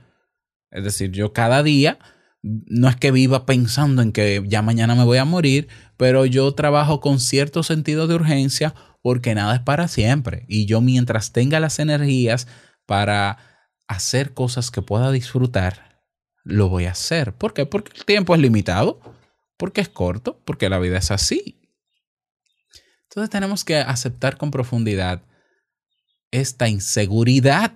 Es 0.71 0.83
decir, 0.83 1.11
yo 1.11 1.33
cada 1.33 1.63
día 1.63 1.99
no 2.41 2.89
es 2.89 2.95
que 2.95 3.11
viva 3.11 3.45
pensando 3.45 4.01
en 4.01 4.11
que 4.11 4.43
ya 4.47 4.61
mañana 4.61 4.95
me 4.95 5.03
voy 5.03 5.19
a 5.19 5.25
morir, 5.25 5.67
pero 5.97 6.25
yo 6.25 6.53
trabajo 6.53 6.99
con 6.99 7.19
cierto 7.19 7.63
sentido 7.63 8.07
de 8.07 8.15
urgencia 8.15 8.73
porque 9.01 9.35
nada 9.35 9.55
es 9.55 9.61
para 9.61 9.87
siempre. 9.87 10.45
Y 10.47 10.65
yo 10.65 10.81
mientras 10.81 11.31
tenga 11.31 11.59
las 11.59 11.79
energías 11.79 12.47
para 12.85 13.37
hacer 13.87 14.33
cosas 14.33 14.71
que 14.71 14.81
pueda 14.81 15.11
disfrutar, 15.11 16.01
lo 16.43 16.69
voy 16.69 16.85
a 16.85 16.91
hacer. 16.91 17.33
¿Por 17.33 17.53
qué? 17.53 17.65
Porque 17.65 17.91
el 17.95 18.05
tiempo 18.05 18.33
es 18.35 18.41
limitado, 18.41 18.99
porque 19.57 19.81
es 19.81 19.89
corto, 19.89 20.41
porque 20.45 20.69
la 20.69 20.79
vida 20.79 20.97
es 20.97 21.11
así. 21.11 21.60
Entonces 23.11 23.29
tenemos 23.29 23.65
que 23.65 23.75
aceptar 23.75 24.37
con 24.37 24.51
profundidad 24.51 25.21
esta 26.31 26.69
inseguridad, 26.69 27.73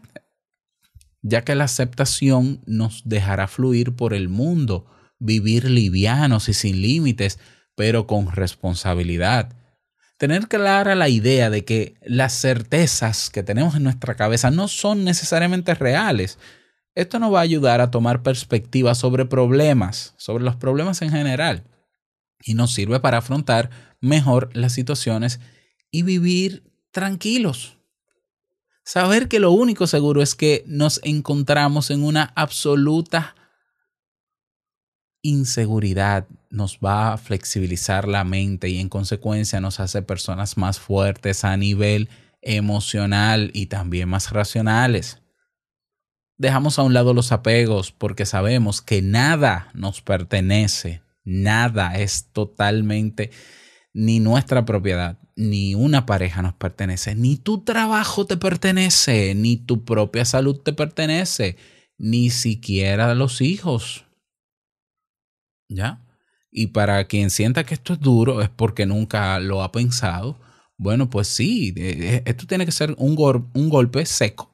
ya 1.21 1.43
que 1.43 1.55
la 1.55 1.65
aceptación 1.65 2.61
nos 2.65 3.01
dejará 3.03 3.49
fluir 3.49 3.97
por 3.97 4.13
el 4.13 4.29
mundo, 4.29 4.85
vivir 5.19 5.69
livianos 5.69 6.47
y 6.47 6.53
sin 6.53 6.81
límites, 6.81 7.37
pero 7.75 8.07
con 8.07 8.31
responsabilidad. 8.31 9.53
Tener 10.17 10.47
clara 10.47 10.95
la 10.95 11.09
idea 11.09 11.49
de 11.49 11.65
que 11.65 11.95
las 12.05 12.31
certezas 12.31 13.29
que 13.29 13.43
tenemos 13.43 13.75
en 13.75 13.83
nuestra 13.83 14.15
cabeza 14.15 14.51
no 14.51 14.69
son 14.69 15.03
necesariamente 15.03 15.75
reales, 15.75 16.39
esto 16.93 17.19
nos 17.19 17.33
va 17.33 17.39
a 17.39 17.43
ayudar 17.43 17.81
a 17.81 17.91
tomar 17.91 18.23
perspectiva 18.23 18.95
sobre 18.95 19.25
problemas, 19.25 20.13
sobre 20.15 20.45
los 20.45 20.55
problemas 20.55 21.01
en 21.01 21.11
general. 21.11 21.65
Y 22.41 22.53
nos 22.53 22.73
sirve 22.73 23.01
para 23.01 23.17
afrontar 23.17 23.69
mejor 24.01 24.49
las 24.53 24.73
situaciones 24.73 25.39
y 25.91 26.03
vivir 26.03 26.63
tranquilos. 26.91 27.77
Saber 28.83 29.27
que 29.27 29.39
lo 29.39 29.51
único 29.51 29.87
seguro 29.87 30.21
es 30.21 30.35
que 30.35 30.63
nos 30.67 30.99
encontramos 31.03 31.89
en 31.89 32.03
una 32.03 32.31
absoluta 32.35 33.35
inseguridad 35.25 36.27
nos 36.51 36.77
va 36.77 37.13
a 37.13 37.17
flexibilizar 37.17 38.07
la 38.07 38.23
mente 38.23 38.69
y 38.69 38.79
en 38.79 38.89
consecuencia 38.89 39.59
nos 39.59 39.79
hace 39.79 40.01
personas 40.03 40.55
más 40.55 40.79
fuertes 40.79 41.43
a 41.43 41.57
nivel 41.57 42.09
emocional 42.41 43.49
y 43.53 43.65
también 43.65 44.07
más 44.07 44.31
racionales. 44.31 45.21
Dejamos 46.37 46.77
a 46.77 46.83
un 46.83 46.93
lado 46.93 47.13
los 47.13 47.31
apegos 47.31 47.91
porque 47.91 48.25
sabemos 48.25 48.81
que 48.81 49.01
nada 49.01 49.71
nos 49.73 50.01
pertenece, 50.01 51.01
nada 51.23 51.97
es 51.97 52.31
totalmente 52.31 53.31
ni 53.95 54.19
nuestra 54.19 54.65
propiedad, 54.65 55.17
ni 55.37 55.73
una 55.73 56.05
pareja 56.05 56.41
nos 56.41 56.53
pertenece, 56.53 57.15
ni 57.15 57.37
tu 57.37 57.63
trabajo 57.63 58.25
te 58.25 58.35
pertenece, 58.35 59.33
ni 59.35 59.55
tu 59.55 59.85
propia 59.85 60.25
salud 60.25 60.59
te 60.59 60.73
pertenece, 60.73 61.55
ni 61.97 62.29
siquiera 62.29 63.15
los 63.15 63.39
hijos. 63.39 64.03
¿Ya? 65.69 66.05
Y 66.51 66.67
para 66.67 67.07
quien 67.07 67.29
sienta 67.29 67.63
que 67.63 67.73
esto 67.73 67.93
es 67.93 68.01
duro 68.01 68.41
es 68.41 68.49
porque 68.49 68.85
nunca 68.85 69.39
lo 69.39 69.63
ha 69.63 69.71
pensado. 69.71 70.41
Bueno, 70.77 71.09
pues 71.09 71.29
sí, 71.29 71.73
eh, 71.77 72.21
esto 72.25 72.47
tiene 72.47 72.65
que 72.65 72.73
ser 72.73 72.95
un, 72.97 73.15
un 73.53 73.69
golpe 73.69 74.05
seco. 74.05 74.53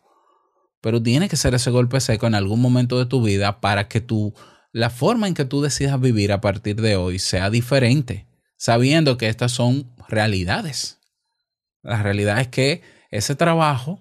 Pero 0.82 1.02
tiene 1.02 1.28
que 1.28 1.36
ser 1.36 1.56
ese 1.56 1.72
golpe 1.72 2.00
seco 2.00 2.28
en 2.28 2.36
algún 2.36 2.62
momento 2.62 3.00
de 3.00 3.08
tu 3.08 3.24
vida 3.24 3.60
para 3.60 3.88
que 3.88 4.02
tú, 4.02 4.36
la 4.72 4.92
forma 4.92 5.28
en 5.28 5.34
que 5.34 5.46
tú 5.46 5.64
decidas 5.64 6.00
vivir 6.00 6.32
a 6.32 6.42
partir 6.42 6.80
de 6.80 6.96
hoy 6.96 7.18
sea 7.18 7.50
diferente, 7.50 8.28
sabiendo 8.62 9.18
que 9.18 9.28
estas 9.28 9.52
son 9.52 9.92
realidades. 10.08 11.00
La 11.82 12.04
realidad 12.04 12.40
es 12.40 12.48
que 12.50 12.84
ese 13.10 13.36
trabajo 13.36 14.00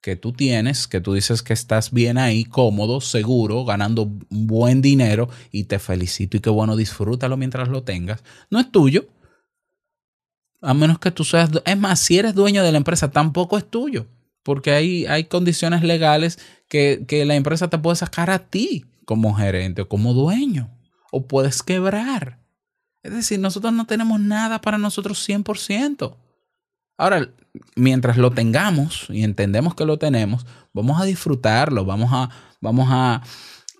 que 0.00 0.16
tú 0.16 0.32
tienes, 0.32 0.88
que 0.88 1.00
tú 1.00 1.14
dices 1.14 1.44
que 1.44 1.52
estás 1.52 1.92
bien 1.92 2.18
ahí, 2.18 2.44
cómodo, 2.44 3.00
seguro, 3.00 3.64
ganando 3.64 4.10
buen 4.30 4.82
dinero 4.82 5.28
y 5.52 5.64
te 5.64 5.78
felicito 5.78 6.36
y 6.36 6.40
qué 6.40 6.50
bueno, 6.50 6.74
disfrútalo 6.74 7.36
mientras 7.36 7.68
lo 7.68 7.84
tengas, 7.84 8.24
no 8.50 8.58
es 8.58 8.72
tuyo. 8.72 9.06
A 10.60 10.74
menos 10.74 10.98
que 10.98 11.12
tú 11.12 11.22
seas, 11.22 11.50
es 11.64 11.78
más, 11.78 12.00
si 12.00 12.18
eres 12.18 12.34
dueño 12.34 12.64
de 12.64 12.72
la 12.72 12.78
empresa, 12.78 13.12
tampoco 13.12 13.58
es 13.58 13.70
tuyo, 13.70 14.08
porque 14.42 14.72
hay, 14.72 15.06
hay 15.06 15.26
condiciones 15.26 15.84
legales 15.84 16.40
que, 16.68 17.04
que 17.06 17.24
la 17.24 17.36
empresa 17.36 17.70
te 17.70 17.78
puede 17.78 17.94
sacar 17.94 18.28
a 18.30 18.40
ti 18.40 18.86
como 19.04 19.34
gerente 19.34 19.82
o 19.82 19.88
como 19.88 20.14
dueño, 20.14 20.76
o 21.12 21.28
puedes 21.28 21.62
quebrar. 21.62 22.43
Es 23.04 23.12
decir, 23.12 23.38
nosotros 23.38 23.72
no 23.74 23.84
tenemos 23.84 24.18
nada 24.18 24.62
para 24.62 24.78
nosotros 24.78 25.28
100%. 25.28 26.16
Ahora, 26.96 27.28
mientras 27.76 28.16
lo 28.16 28.30
tengamos 28.30 29.06
y 29.10 29.24
entendemos 29.24 29.74
que 29.74 29.84
lo 29.84 29.98
tenemos, 29.98 30.46
vamos 30.72 31.00
a 31.00 31.04
disfrutarlo, 31.04 31.84
vamos 31.84 32.10
a, 32.14 32.30
vamos 32.62 32.88
a, 32.90 33.22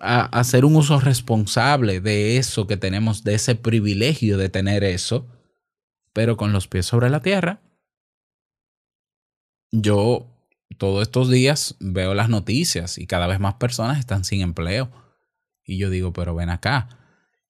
a, 0.01 0.25
hacer 0.27 0.67
un 0.67 0.77
uso 0.77 1.01
responsable 1.01 2.01
de 2.01 2.37
eso 2.37 2.67
que 2.67 2.77
tenemos, 2.77 3.25
de 3.25 3.35
ese 3.35 3.55
privilegio 3.55 4.37
de 4.37 4.51
tener 4.51 4.85
eso, 4.85 5.27
pero 6.13 6.37
con 6.37 6.53
los 6.53 6.69
pies 6.69 6.85
sobre 6.85 7.09
la 7.09 7.21
tierra. 7.21 7.63
Yo 9.73 10.29
todos 10.77 11.01
estos 11.01 11.31
días 11.31 11.77
veo 11.81 12.13
las 12.13 12.29
noticias 12.29 12.99
y 12.99 13.07
cada 13.07 13.27
vez 13.27 13.41
más 13.41 13.55
personas 13.55 13.99
están 13.99 14.25
sin 14.25 14.43
empleo. 14.43 14.91
Y 15.65 15.79
yo 15.79 15.89
digo, 15.89 16.13
pero 16.13 16.35
ven 16.35 16.51
acá, 16.51 17.04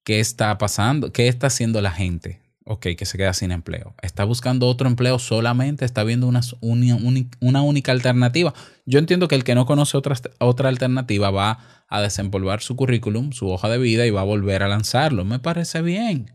¿qué 0.04 0.20
está 0.20 0.56
pasando? 0.58 1.12
¿Qué 1.12 1.28
está 1.28 1.48
haciendo 1.48 1.80
la 1.80 1.90
gente? 1.90 2.44
ok, 2.64 2.88
que 2.96 3.04
se 3.04 3.18
queda 3.18 3.32
sin 3.34 3.52
empleo. 3.52 3.94
Está 4.02 4.24
buscando 4.24 4.66
otro 4.66 4.88
empleo 4.88 5.18
solamente, 5.18 5.84
está 5.84 6.02
viendo 6.02 6.26
una, 6.26 6.40
una, 6.60 7.62
única 7.62 7.92
alternativa. 7.92 8.54
Yo 8.86 8.98
entiendo 8.98 9.28
que 9.28 9.34
el 9.34 9.44
que 9.44 9.54
no 9.54 9.66
conoce 9.66 9.96
otra, 9.96 10.16
otra 10.38 10.68
alternativa 10.68 11.30
va 11.30 11.58
a 11.88 12.00
desempolvar 12.00 12.62
su 12.62 12.76
currículum, 12.76 13.32
su 13.32 13.48
hoja 13.50 13.68
de 13.68 13.78
vida 13.78 14.06
y 14.06 14.10
va 14.10 14.22
a 14.22 14.24
volver 14.24 14.62
a 14.62 14.68
lanzarlo. 14.68 15.24
Me 15.24 15.38
parece 15.38 15.82
bien. 15.82 16.32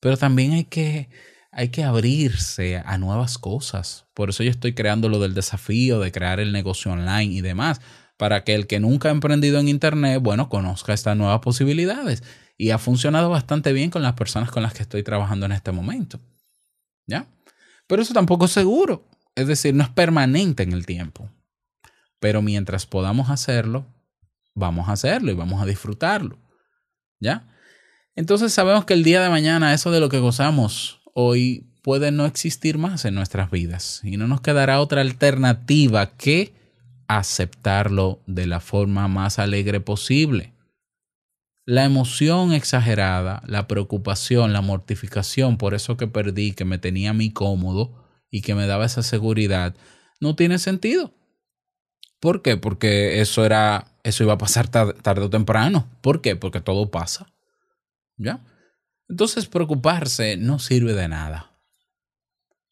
Pero 0.00 0.16
también 0.16 0.52
hay 0.52 0.64
que, 0.64 1.10
hay 1.52 1.68
que 1.68 1.84
abrirse 1.84 2.78
a 2.78 2.96
nuevas 2.96 3.36
cosas. 3.36 4.06
Por 4.14 4.30
eso 4.30 4.42
yo 4.42 4.50
estoy 4.50 4.72
creando 4.72 5.08
lo 5.10 5.20
del 5.20 5.34
desafío 5.34 6.00
de 6.00 6.10
crear 6.10 6.40
el 6.40 6.52
negocio 6.52 6.92
online 6.92 7.34
y 7.34 7.40
demás, 7.42 7.82
para 8.16 8.44
que 8.44 8.54
el 8.54 8.66
que 8.66 8.80
nunca 8.80 9.08
ha 9.08 9.12
emprendido 9.12 9.58
en 9.60 9.68
Internet, 9.68 10.20
bueno, 10.22 10.48
conozca 10.48 10.94
estas 10.94 11.16
nuevas 11.16 11.40
posibilidades 11.40 12.22
y 12.60 12.72
ha 12.72 12.78
funcionado 12.78 13.30
bastante 13.30 13.72
bien 13.72 13.88
con 13.88 14.02
las 14.02 14.12
personas 14.12 14.50
con 14.50 14.62
las 14.62 14.74
que 14.74 14.82
estoy 14.82 15.02
trabajando 15.02 15.46
en 15.46 15.52
este 15.52 15.72
momento. 15.72 16.20
¿Ya? 17.06 17.26
Pero 17.86 18.02
eso 18.02 18.12
tampoco 18.12 18.44
es 18.44 18.50
seguro. 18.50 19.08
Es 19.34 19.46
decir, 19.46 19.74
no 19.74 19.82
es 19.82 19.88
permanente 19.88 20.62
en 20.62 20.74
el 20.74 20.84
tiempo. 20.84 21.30
Pero 22.18 22.42
mientras 22.42 22.84
podamos 22.84 23.30
hacerlo, 23.30 23.86
vamos 24.54 24.90
a 24.90 24.92
hacerlo 24.92 25.32
y 25.32 25.34
vamos 25.34 25.62
a 25.62 25.64
disfrutarlo. 25.64 26.36
¿Ya? 27.18 27.48
Entonces 28.14 28.52
sabemos 28.52 28.84
que 28.84 28.92
el 28.92 29.04
día 29.04 29.22
de 29.22 29.30
mañana 29.30 29.72
eso 29.72 29.90
de 29.90 30.00
lo 30.00 30.10
que 30.10 30.18
gozamos 30.18 31.00
hoy 31.14 31.72
puede 31.82 32.12
no 32.12 32.26
existir 32.26 32.76
más 32.76 33.06
en 33.06 33.14
nuestras 33.14 33.50
vidas 33.50 34.02
y 34.04 34.18
no 34.18 34.28
nos 34.28 34.42
quedará 34.42 34.80
otra 34.80 35.00
alternativa 35.00 36.14
que 36.18 36.52
aceptarlo 37.08 38.20
de 38.26 38.46
la 38.46 38.60
forma 38.60 39.08
más 39.08 39.38
alegre 39.38 39.80
posible. 39.80 40.52
La 41.70 41.84
emoción 41.84 42.52
exagerada, 42.52 43.44
la 43.46 43.68
preocupación, 43.68 44.52
la 44.52 44.60
mortificación 44.60 45.56
por 45.56 45.72
eso 45.72 45.96
que 45.96 46.08
perdí, 46.08 46.50
que 46.50 46.64
me 46.64 46.78
tenía 46.78 47.10
a 47.10 47.14
mí 47.14 47.32
cómodo 47.32 47.94
y 48.28 48.42
que 48.42 48.56
me 48.56 48.66
daba 48.66 48.86
esa 48.86 49.04
seguridad, 49.04 49.76
no 50.18 50.34
tiene 50.34 50.58
sentido. 50.58 51.14
¿Por 52.18 52.42
qué? 52.42 52.56
Porque 52.56 53.20
eso 53.20 53.44
era, 53.44 53.86
eso 54.02 54.24
iba 54.24 54.32
a 54.32 54.38
pasar 54.38 54.66
tarde, 54.66 55.22
o 55.22 55.30
temprano. 55.30 55.88
¿Por 56.00 56.20
qué? 56.22 56.34
Porque 56.34 56.60
todo 56.60 56.90
pasa. 56.90 57.32
¿Ya? 58.16 58.44
Entonces 59.08 59.46
preocuparse 59.46 60.36
no 60.36 60.58
sirve 60.58 60.94
de 60.94 61.06
nada. 61.06 61.52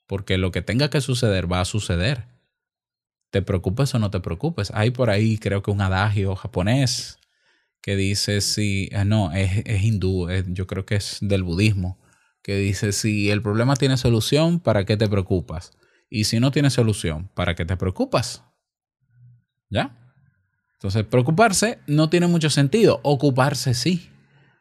Porque 0.08 0.38
lo 0.38 0.50
que 0.50 0.62
tenga 0.62 0.90
que 0.90 1.00
suceder 1.00 1.50
va 1.50 1.60
a 1.60 1.66
suceder. 1.66 2.24
Te 3.30 3.42
preocupes 3.42 3.94
o 3.94 4.00
no 4.00 4.10
te 4.10 4.18
preocupes. 4.18 4.72
Hay 4.74 4.90
por 4.90 5.08
ahí 5.08 5.38
creo 5.38 5.62
que 5.62 5.70
un 5.70 5.82
adagio 5.82 6.34
japonés 6.34 7.17
que 7.80 7.96
dice 7.96 8.40
si, 8.40 8.90
ah, 8.94 9.04
no, 9.04 9.32
es, 9.32 9.62
es 9.64 9.82
hindú, 9.82 10.28
yo 10.48 10.66
creo 10.66 10.84
que 10.84 10.96
es 10.96 11.18
del 11.20 11.42
budismo, 11.42 11.98
que 12.42 12.56
dice 12.56 12.92
si 12.92 13.30
el 13.30 13.42
problema 13.42 13.76
tiene 13.76 13.96
solución, 13.96 14.60
¿para 14.60 14.84
qué 14.84 14.96
te 14.96 15.08
preocupas? 15.08 15.72
Y 16.10 16.24
si 16.24 16.40
no 16.40 16.50
tiene 16.50 16.70
solución, 16.70 17.30
¿para 17.34 17.54
qué 17.54 17.64
te 17.64 17.76
preocupas? 17.76 18.44
¿Ya? 19.70 19.96
Entonces, 20.74 21.04
preocuparse 21.04 21.80
no 21.86 22.08
tiene 22.08 22.26
mucho 22.28 22.50
sentido, 22.50 23.00
ocuparse 23.02 23.74
sí. 23.74 24.08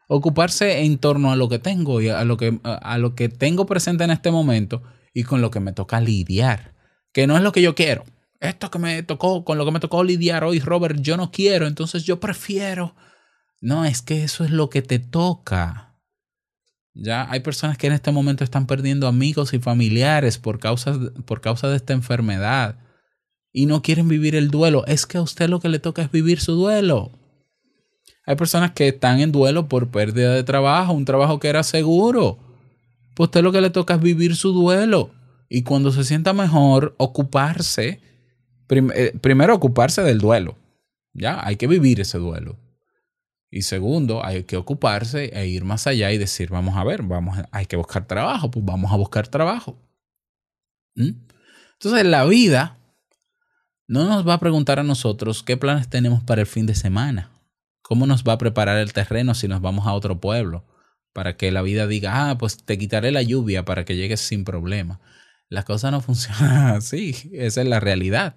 Ocuparse 0.08 0.80
en 0.80 0.98
torno 0.98 1.30
a 1.30 1.36
lo 1.36 1.48
que 1.48 1.58
tengo 1.58 2.00
y 2.00 2.08
a 2.08 2.24
lo 2.24 2.36
que, 2.36 2.58
a 2.64 2.98
lo 2.98 3.14
que 3.14 3.28
tengo 3.28 3.66
presente 3.66 4.04
en 4.04 4.10
este 4.10 4.30
momento 4.30 4.82
y 5.12 5.22
con 5.22 5.40
lo 5.42 5.50
que 5.50 5.60
me 5.60 5.72
toca 5.72 6.00
lidiar, 6.00 6.74
que 7.12 7.26
no 7.26 7.36
es 7.36 7.42
lo 7.42 7.52
que 7.52 7.62
yo 7.62 7.74
quiero. 7.74 8.04
Esto 8.40 8.70
que 8.70 8.78
me 8.78 9.02
tocó, 9.02 9.44
con 9.44 9.58
lo 9.58 9.64
que 9.64 9.70
me 9.70 9.80
tocó 9.80 10.02
lidiar 10.02 10.44
hoy, 10.44 10.60
Robert, 10.60 10.98
yo 11.00 11.16
no 11.16 11.30
quiero, 11.30 11.66
entonces 11.66 12.04
yo 12.04 12.20
prefiero 12.20 12.94
no, 13.60 13.84
es 13.84 14.02
que 14.02 14.24
eso 14.24 14.44
es 14.44 14.50
lo 14.50 14.70
que 14.70 14.82
te 14.82 14.98
toca. 14.98 15.96
Ya 16.94 17.30
hay 17.30 17.40
personas 17.40 17.78
que 17.78 17.86
en 17.86 17.92
este 17.92 18.10
momento 18.10 18.44
están 18.44 18.66
perdiendo 18.66 19.06
amigos 19.06 19.54
y 19.54 19.58
familiares 19.58 20.38
por 20.38 20.58
causa, 20.58 20.98
por 21.24 21.40
de 21.40 21.76
esta 21.76 21.92
enfermedad 21.92 22.76
y 23.52 23.66
no 23.66 23.82
quieren 23.82 24.08
vivir 24.08 24.34
el 24.34 24.50
duelo. 24.50 24.84
Es 24.86 25.06
que 25.06 25.18
a 25.18 25.22
usted 25.22 25.48
lo 25.48 25.60
que 25.60 25.68
le 25.68 25.78
toca 25.78 26.02
es 26.02 26.10
vivir 26.10 26.40
su 26.40 26.54
duelo. 26.54 27.12
Hay 28.26 28.36
personas 28.36 28.72
que 28.72 28.88
están 28.88 29.20
en 29.20 29.32
duelo 29.32 29.68
por 29.68 29.90
pérdida 29.90 30.34
de 30.34 30.44
trabajo, 30.44 30.92
un 30.92 31.04
trabajo 31.04 31.38
que 31.38 31.48
era 31.48 31.62
seguro. 31.62 32.38
Pues 33.14 33.26
a 33.26 33.28
usted 33.28 33.42
lo 33.42 33.52
que 33.52 33.60
le 33.60 33.70
toca 33.70 33.94
es 33.94 34.00
vivir 34.00 34.36
su 34.36 34.52
duelo. 34.52 35.10
Y 35.48 35.62
cuando 35.62 35.92
se 35.92 36.04
sienta 36.04 36.32
mejor, 36.32 36.94
ocuparse, 36.98 38.00
eh, 38.68 39.12
primero 39.20 39.54
ocuparse 39.54 40.02
del 40.02 40.18
duelo. 40.18 40.56
Ya, 41.14 41.44
hay 41.44 41.56
que 41.56 41.66
vivir 41.66 42.00
ese 42.00 42.18
duelo. 42.18 42.58
Y 43.50 43.62
segundo, 43.62 44.24
hay 44.24 44.44
que 44.44 44.56
ocuparse 44.56 45.30
e 45.32 45.46
ir 45.46 45.64
más 45.64 45.86
allá 45.86 46.12
y 46.12 46.18
decir, 46.18 46.50
vamos 46.50 46.76
a 46.76 46.84
ver, 46.84 47.02
vamos 47.02 47.38
hay 47.50 47.66
que 47.66 47.76
buscar 47.76 48.06
trabajo, 48.06 48.50
pues 48.50 48.64
vamos 48.64 48.92
a 48.92 48.96
buscar 48.96 49.28
trabajo. 49.28 49.78
¿Mm? 50.94 51.12
Entonces, 51.72 52.04
la 52.04 52.24
vida 52.24 52.78
no 53.86 54.04
nos 54.04 54.28
va 54.28 54.34
a 54.34 54.40
preguntar 54.40 54.78
a 54.78 54.82
nosotros 54.82 55.42
qué 55.42 55.56
planes 55.56 55.88
tenemos 55.88 56.22
para 56.22 56.42
el 56.42 56.46
fin 56.46 56.66
de 56.66 56.74
semana, 56.74 57.30
cómo 57.80 58.06
nos 58.06 58.22
va 58.22 58.34
a 58.34 58.38
preparar 58.38 58.78
el 58.78 58.92
terreno 58.92 59.34
si 59.34 59.48
nos 59.48 59.62
vamos 59.62 59.86
a 59.86 59.94
otro 59.94 60.20
pueblo, 60.20 60.66
para 61.14 61.36
que 61.38 61.50
la 61.50 61.62
vida 61.62 61.86
diga, 61.86 62.30
ah, 62.30 62.36
pues 62.36 62.64
te 62.64 62.76
quitaré 62.76 63.12
la 63.12 63.22
lluvia 63.22 63.64
para 63.64 63.86
que 63.86 63.96
llegues 63.96 64.20
sin 64.20 64.44
problema. 64.44 65.00
Las 65.48 65.64
cosas 65.64 65.90
no 65.90 66.00
funcionan 66.02 66.76
así, 66.76 67.30
esa 67.32 67.62
es 67.62 67.68
la 67.68 67.80
realidad. 67.80 68.34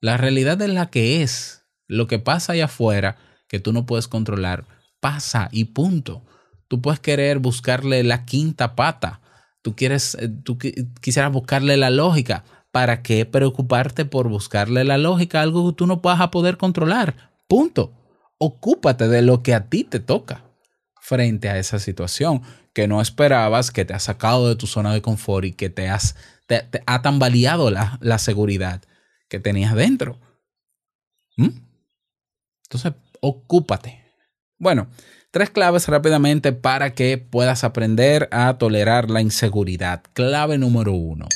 La 0.00 0.16
realidad 0.16 0.62
es 0.62 0.70
la 0.70 0.90
que 0.90 1.22
es 1.22 1.66
Lo 1.86 2.06
que 2.06 2.18
pasa 2.18 2.52
allá 2.52 2.66
afuera 2.66 3.16
que 3.48 3.60
tú 3.60 3.72
no 3.72 3.86
puedes 3.86 4.08
controlar, 4.08 4.64
pasa 5.00 5.48
y 5.52 5.64
punto. 5.66 6.22
Tú 6.68 6.80
puedes 6.82 7.00
querer 7.00 7.38
buscarle 7.38 8.02
la 8.04 8.24
quinta 8.24 8.76
pata. 8.76 9.20
Tú 9.62 9.74
quieres, 9.74 10.16
eh, 10.20 10.28
tú 10.28 10.58
qui- 10.58 10.88
quisieras 11.00 11.32
buscarle 11.32 11.76
la 11.76 11.90
lógica. 11.90 12.44
¿Para 12.70 13.02
qué 13.02 13.24
preocuparte 13.24 14.04
por 14.04 14.28
buscarle 14.28 14.84
la 14.84 14.98
lógica 14.98 15.40
a 15.40 15.42
algo 15.42 15.70
que 15.70 15.76
tú 15.76 15.86
no 15.86 15.96
vas 15.96 16.20
a 16.20 16.30
poder 16.30 16.58
controlar? 16.58 17.32
Punto. 17.48 17.94
Ocúpate 18.38 19.08
de 19.08 19.22
lo 19.22 19.42
que 19.42 19.54
a 19.54 19.68
ti 19.68 19.84
te 19.84 19.98
toca 19.98 20.44
frente 21.00 21.48
a 21.48 21.58
esa 21.58 21.78
situación 21.78 22.42
que 22.74 22.86
no 22.86 23.00
esperabas, 23.00 23.70
que 23.70 23.86
te 23.86 23.94
ha 23.94 23.98
sacado 23.98 24.46
de 24.48 24.54
tu 24.56 24.66
zona 24.66 24.92
de 24.92 25.00
confort 25.02 25.46
y 25.46 25.52
que 25.52 25.70
te, 25.70 25.88
has, 25.88 26.14
te 26.46 26.68
ha 26.86 27.02
tambaleado 27.02 27.70
la, 27.70 27.98
la 28.02 28.18
seguridad 28.18 28.82
que 29.28 29.40
tenías 29.40 29.74
dentro. 29.74 30.20
¿Mm? 31.36 31.48
Entonces, 32.64 32.92
ocúpate. 33.20 34.04
Bueno, 34.58 34.88
tres 35.30 35.50
claves 35.50 35.88
rápidamente 35.88 36.52
para 36.52 36.94
que 36.94 37.18
puedas 37.18 37.64
aprender 37.64 38.28
a 38.32 38.58
tolerar 38.58 39.10
la 39.10 39.20
inseguridad. 39.20 40.02
Clave 40.12 40.58
número 40.58 40.92
uno. 40.92 41.26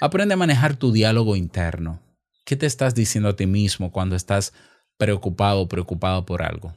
Aprende 0.00 0.34
a 0.34 0.36
manejar 0.36 0.76
tu 0.76 0.92
diálogo 0.92 1.36
interno. 1.36 2.00
¿Qué 2.44 2.56
te 2.56 2.66
estás 2.66 2.94
diciendo 2.94 3.28
a 3.30 3.36
ti 3.36 3.46
mismo 3.46 3.92
cuando 3.92 4.16
estás 4.16 4.52
preocupado 4.96 5.60
o 5.60 5.68
preocupado 5.68 6.26
por 6.26 6.42
algo? 6.42 6.74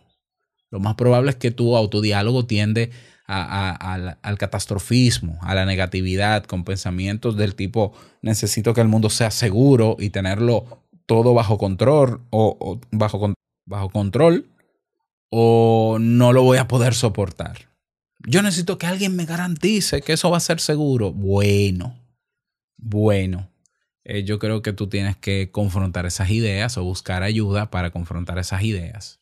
Lo 0.69 0.79
más 0.79 0.95
probable 0.95 1.31
es 1.31 1.35
que 1.35 1.51
tu 1.51 1.75
autodiálogo 1.75 2.45
tiende 2.45 2.91
al, 3.27 4.37
catastrofismo, 4.37 5.39
a 5.41 5.55
la 5.55 5.65
negatividad, 5.65 6.43
con 6.43 6.63
pensamientos 6.63 7.37
del 7.37 7.55
tipo 7.55 7.93
necesito 8.21 8.73
que 8.73 8.81
el 8.81 8.87
mundo 8.87 9.09
sea 9.09 9.31
seguro 9.31 9.97
y 9.99 10.09
tenerlo 10.09 10.83
todo 11.05 11.33
bajo 11.33 11.57
control 11.57 12.21
o, 12.29 12.57
o 12.59 12.79
bajo, 12.91 13.33
bajo 13.65 13.89
control 13.89 14.49
o 15.29 15.97
no 15.99 16.33
lo 16.33 16.43
voy 16.43 16.57
a 16.57 16.67
poder 16.67 16.93
soportar. 16.93 17.69
Yo 18.27 18.41
necesito 18.41 18.77
que 18.77 18.87
alguien 18.87 19.15
me 19.15 19.25
garantice 19.25 20.01
que 20.01 20.13
eso 20.13 20.31
va 20.31 20.37
a 20.37 20.41
ser 20.41 20.59
seguro. 20.59 21.11
Bueno, 21.11 21.99
bueno. 22.77 23.49
eh, 24.05 24.23
yo 24.23 24.39
creo 24.39 24.61
que 24.61 24.71
tú 24.71 24.87
tienes 24.87 25.17
que 25.17 25.49
confrontar 25.51 26.05
esas 26.05 26.29
ideas 26.29 26.77
o 26.77 26.83
buscar 26.83 27.23
ayuda 27.23 27.71
para 27.71 27.91
confrontar 27.91 28.37
esas 28.37 28.63
ideas. 28.63 29.19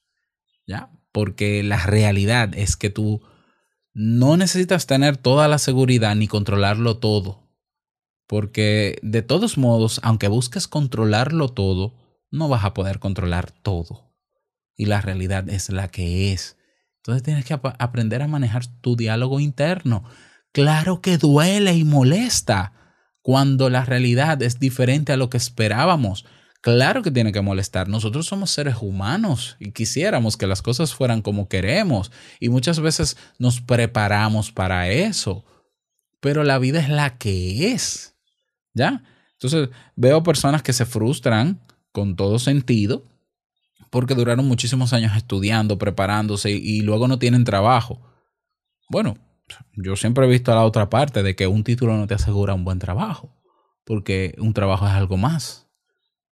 ¿Ya? 0.68 0.92
Porque 1.12 1.64
la 1.64 1.86
realidad 1.86 2.54
es 2.56 2.76
que 2.76 2.90
tú 2.90 3.22
no 3.94 4.38
necesitas 4.38 4.88
tener 4.88 5.18
toda 5.18 5.48
la 5.48 5.58
seguridad 5.58 6.16
ni 6.16 6.28
controlarlo 6.28 6.98
todo. 6.98 7.44
Porque 8.28 9.00
de 9.02 9.22
todos 9.22 9.58
modos, 9.58 10.00
aunque 10.04 10.28
busques 10.28 10.68
controlarlo 10.68 11.50
todo, 11.50 11.94
no 12.32 12.50
vas 12.50 12.66
a 12.66 12.74
poder 12.74 13.00
controlar 13.00 13.52
todo. 13.52 14.13
Y 14.76 14.86
la 14.86 15.02
realidad 15.02 15.50
es 15.50 15.70
la 15.70 15.90
que 15.90 16.34
es. 16.34 16.58
Entonces 16.98 17.24
tienes 17.24 17.46
que 17.46 17.54
ap- 17.54 17.76
aprender 17.80 18.22
a 18.22 18.28
manejar 18.28 18.66
tu 18.82 18.96
diálogo 18.96 19.40
interno. 19.40 20.04
Claro 20.52 21.02
que 21.02 21.18
duele 21.18 21.74
y 21.74 21.84
molesta 21.84 22.74
cuando 23.22 23.70
la 23.70 23.86
realidad 23.86 24.42
es 24.42 24.60
diferente 24.60 25.12
a 25.14 25.18
lo 25.18 25.30
que 25.30 25.38
esperábamos. 25.38 26.26
Claro 26.62 27.02
que 27.02 27.12
tiene 27.12 27.34
que 27.34 27.42
molestar. 27.42 27.90
Nosotros 27.90 28.26
somos 28.26 28.52
seres 28.52 28.78
humanos 28.80 29.58
y 29.60 29.72
quisiéramos 29.72 30.38
que 30.38 30.48
las 30.48 30.62
cosas 30.62 30.94
fueran 30.94 31.22
como 31.22 31.50
queremos. 31.50 32.12
Y 32.40 32.50
muchas 32.50 32.80
veces 32.80 33.18
nos 33.38 33.60
preparamos 33.62 34.52
para 34.52 34.90
eso. 34.90 35.44
Pero 36.22 36.44
la 36.46 36.58
vida 36.60 36.80
es 36.80 36.88
la 36.90 37.18
que 37.18 37.74
es. 37.74 38.16
¿Ya? 38.74 39.04
Entonces 39.34 39.70
veo 39.96 40.24
personas 40.24 40.64
que 40.64 40.72
se 40.72 40.86
frustran 40.86 41.60
con 41.92 42.16
todo 42.16 42.40
sentido 42.40 43.06
porque 43.94 44.16
duraron 44.16 44.48
muchísimos 44.48 44.92
años 44.92 45.16
estudiando, 45.16 45.78
preparándose 45.78 46.50
y 46.50 46.82
luego 46.82 47.08
no 47.08 47.20
tienen 47.20 47.44
trabajo. 47.44 48.02
Bueno, 48.90 49.20
yo 49.74 49.96
siempre 49.96 50.26
he 50.26 50.30
visto 50.30 50.50
la 50.50 50.66
otra 50.66 50.90
parte 50.90 51.22
de 51.22 51.36
que 51.36 51.46
un 51.46 51.64
título 51.64 51.96
no 51.96 52.08
te 52.08 52.16
asegura 52.16 52.56
un 52.56 52.66
buen 52.66 52.80
trabajo, 52.80 53.40
porque 53.86 54.34
un 54.40 54.56
trabajo 54.56 54.88
es 54.88 54.94
algo 54.94 55.18
más, 55.18 55.68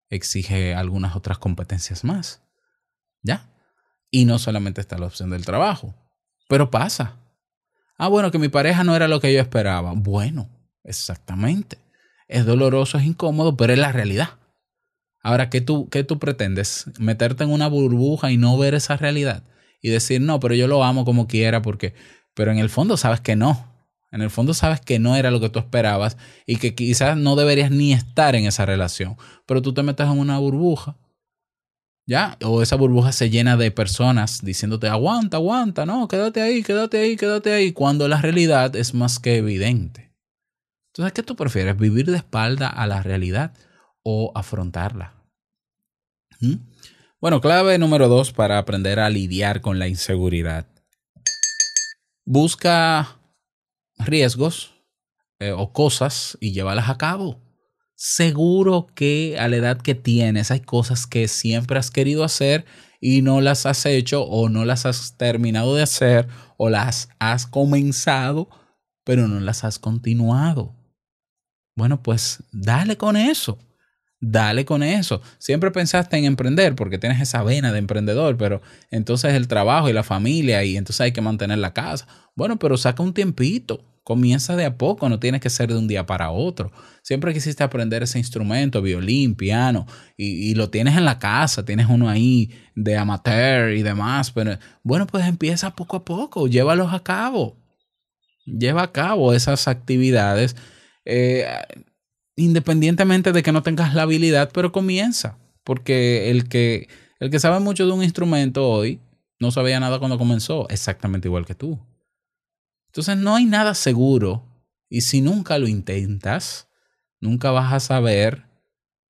exige 0.09 0.75
algunas 0.75 1.15
otras 1.15 1.37
competencias 1.37 2.03
más. 2.03 2.43
¿Ya? 3.23 3.51
Y 4.11 4.25
no 4.25 4.39
solamente 4.39 4.81
está 4.81 4.97
la 4.97 5.05
opción 5.05 5.29
del 5.29 5.45
trabajo, 5.45 5.95
pero 6.49 6.71
pasa. 6.71 7.19
Ah, 7.99 8.09
bueno, 8.09 8.31
que 8.31 8.39
mi 8.39 8.49
pareja 8.49 8.85
no 8.85 8.97
era 8.97 9.07
lo 9.07 9.21
que 9.21 9.35
yo 9.35 9.41
esperaba. 9.43 9.93
Bueno, 9.95 10.49
exactamente. 10.83 11.77
Es 12.27 12.47
doloroso, 12.47 12.97
es 12.97 13.05
incómodo, 13.05 13.55
pero 13.59 13.75
es 13.75 13.79
la 13.79 13.93
realidad. 13.93 14.40
Ahora, 15.23 15.51
¿qué 15.51 15.61
tú, 15.61 15.89
¿qué 15.91 16.03
tú 16.03 16.19
pretendes? 16.19 16.87
¿Meterte 16.99 17.45
en 17.45 17.51
una 17.51 17.69
burbuja 17.69 18.31
y 18.31 18.37
no 18.37 18.57
ver 18.57 18.75
esa 18.75 18.97
realidad? 18.97 19.45
Y 19.83 19.91
decir, 19.91 20.21
no, 20.21 20.41
pero 20.41 20.55
yo 20.55 20.67
lo 20.67 20.83
amo 20.85 21.05
como 21.05 21.27
quiera 21.27 21.63
porque... 21.63 21.95
Pero 22.35 22.53
en 22.53 22.59
el 22.59 22.71
fondo 22.71 22.97
sabes 22.97 23.21
que 23.21 23.37
no. 23.37 23.71
En 24.13 24.23
el 24.23 24.31
fondo 24.31 24.55
sabes 24.55 24.81
que 24.81 24.99
no 24.99 25.17
era 25.17 25.31
lo 25.31 25.41
que 25.41 25.51
tú 25.51 25.59
esperabas 25.59 26.17
y 26.47 26.57
que 26.57 26.75
quizás 26.75 27.17
no 27.17 27.37
deberías 27.37 27.71
ni 27.71 27.93
estar 27.93 28.35
en 28.35 28.47
esa 28.47 28.65
relación. 28.67 29.17
Pero 29.47 29.63
tú 29.63 29.75
te 29.75 29.83
metes 29.83 30.07
en 30.07 30.19
una 30.19 30.39
burbuja. 30.39 30.97
¿Ya? 32.07 32.37
O 32.43 32.63
esa 32.63 32.77
burbuja 32.77 33.13
se 33.13 33.31
llena 33.31 33.57
de 33.57 33.71
personas 33.71 34.41
diciéndote, 34.43 34.89
aguanta, 34.89 35.37
aguanta, 35.37 35.87
no, 35.87 36.09
quédate 36.09 36.41
ahí, 36.41 36.63
quédate 36.63 36.99
ahí, 36.99 37.17
quédate 37.17 37.53
ahí, 37.53 37.73
cuando 37.73 38.09
la 38.09 38.21
realidad 38.21 38.75
es 38.75 38.95
más 38.95 39.21
que 39.21 39.37
evidente. 39.37 40.11
Entonces, 40.89 41.13
¿qué 41.13 41.23
tú 41.23 41.37
prefieres? 41.37 41.77
¿Vivir 41.77 42.07
de 42.07 42.17
espalda 42.17 42.69
a 42.69 42.87
la 42.89 43.03
realidad 43.03 43.53
o 44.03 44.33
afrontarla? 44.35 45.15
¿Mm? 46.41 46.55
Bueno, 47.21 47.41
clave 47.41 47.79
número 47.79 48.09
dos 48.09 48.33
para 48.33 48.59
aprender 48.59 48.99
a 48.99 49.11
lidiar 49.11 49.61
con 49.61 49.79
la 49.79 49.89
inseguridad. 49.89 50.67
Busca 52.25 53.21
riesgos 53.99 54.75
eh, 55.39 55.53
o 55.53 55.73
cosas 55.73 56.39
y 56.41 56.53
llévalas 56.53 56.89
a 56.89 56.97
cabo. 56.97 57.43
Seguro 57.95 58.87
que 58.95 59.37
a 59.39 59.49
la 59.49 59.57
edad 59.57 59.83
que 59.83 59.95
tienes 59.95 60.51
hay 60.51 60.61
cosas 60.61 61.07
que 61.07 61.29
siempre 61.29 61.79
has 61.79 61.91
querido 61.91 62.25
hacer 62.25 62.65
y 63.01 63.21
no 63.21 63.41
las 63.41 63.67
has 63.67 63.85
hecho 63.85 64.23
o 64.23 64.49
no 64.49 64.65
las 64.65 64.87
has 64.87 65.19
terminado 65.19 65.75
de 65.75 65.83
hacer 65.83 66.29
o 66.57 66.71
las 66.71 67.11
has 67.19 67.47
comenzado 67.47 68.49
pero 69.05 69.27
no 69.27 69.41
las 69.41 69.65
has 69.65 69.79
continuado. 69.79 70.77
Bueno, 71.77 72.03
pues 72.03 72.45
dale 72.53 72.97
con 72.97 73.17
eso. 73.17 73.59
Dale 74.23 74.67
con 74.67 74.83
eso. 74.83 75.23
Siempre 75.39 75.71
pensaste 75.71 76.19
en 76.19 76.27
emprender 76.27 76.75
porque 76.75 76.99
tienes 76.99 77.23
esa 77.23 77.43
vena 77.43 77.73
de 77.73 77.79
emprendedor, 77.79 78.37
pero 78.37 78.61
entonces 78.91 79.33
el 79.33 79.49
trabajo 79.49 79.89
y 79.89 79.95
la 79.95 80.03
familia 80.03 80.63
y 80.63 80.77
entonces 80.77 81.01
hay 81.01 81.13
que 81.13 81.23
mantener 81.23 81.57
la 81.59 81.73
casa. 81.73 82.07
Bueno, 82.37 82.59
pero 82.59 82.77
saca 82.77 83.03
un 83.03 83.15
tiempito. 83.15 83.83
Comienza 84.05 84.57
de 84.57 84.67
a 84.67 84.77
poco, 84.77 85.09
no 85.09 85.21
tienes 85.21 85.41
que 85.41 85.49
ser 85.49 85.69
de 85.69 85.79
un 85.79 85.89
día 85.89 86.05
para 86.05 86.31
otro. 86.31 86.71
Siempre 87.03 87.33
quisiste 87.33 87.63
aprender 87.63 88.03
ese 88.03 88.19
instrumento, 88.19 88.83
violín, 88.83 89.35
piano, 89.37 89.87
y, 90.17 90.55
lo 90.55 90.69
tienes 90.69 90.97
en 90.97 91.05
la 91.05 91.19
casa, 91.19 91.65
tienes 91.65 91.87
uno 91.89 92.09
ahí 92.09 92.51
de 92.75 92.97
amateur 92.97 93.73
y 93.73 93.83
demás, 93.83 94.33
pero 94.33 94.59
bueno, 94.83 95.07
pues 95.07 95.27
empieza 95.27 95.77
poco 95.77 95.97
a 95.97 96.05
poco, 96.05 96.49
llévalos 96.49 96.93
a 96.93 97.03
cabo. 97.03 97.57
Lleva 98.47 98.83
a 98.83 98.93
cabo 98.93 99.33
esas 99.33 99.69
actividades 99.69 100.57
eh, 101.05 101.47
independientemente 102.37 103.33
de 103.33 103.43
que 103.43 103.53
no 103.53 103.63
tengas 103.63 103.95
la 103.95 104.03
habilidad, 104.03 104.51
pero 104.53 104.73
comienza. 104.73 105.39
Porque 105.65 106.31
el 106.31 106.49
que, 106.49 106.89
el 107.19 107.31
que 107.31 107.39
sabe 107.39 107.61
mucho 107.61 107.87
de 107.87 107.93
un 107.93 108.03
instrumento 108.03 108.69
hoy 108.69 109.01
no 109.39 109.51
sabía 109.51 109.81
nada 109.81 109.99
cuando 109.99 110.19
comenzó, 110.19 110.69
exactamente 110.69 111.29
igual 111.29 111.47
que 111.47 111.55
tú. 111.55 111.79
Entonces 112.89 113.17
no 113.17 113.37
hay 113.37 113.45
nada 113.45 113.75
seguro 113.75 114.45
y 114.89 115.03
si 115.03 115.21
nunca 115.21 115.59
lo 115.59 115.69
intentas, 115.69 116.69
nunca 117.21 117.51
vas 117.51 117.73
a 117.73 117.81
saber 117.81 118.47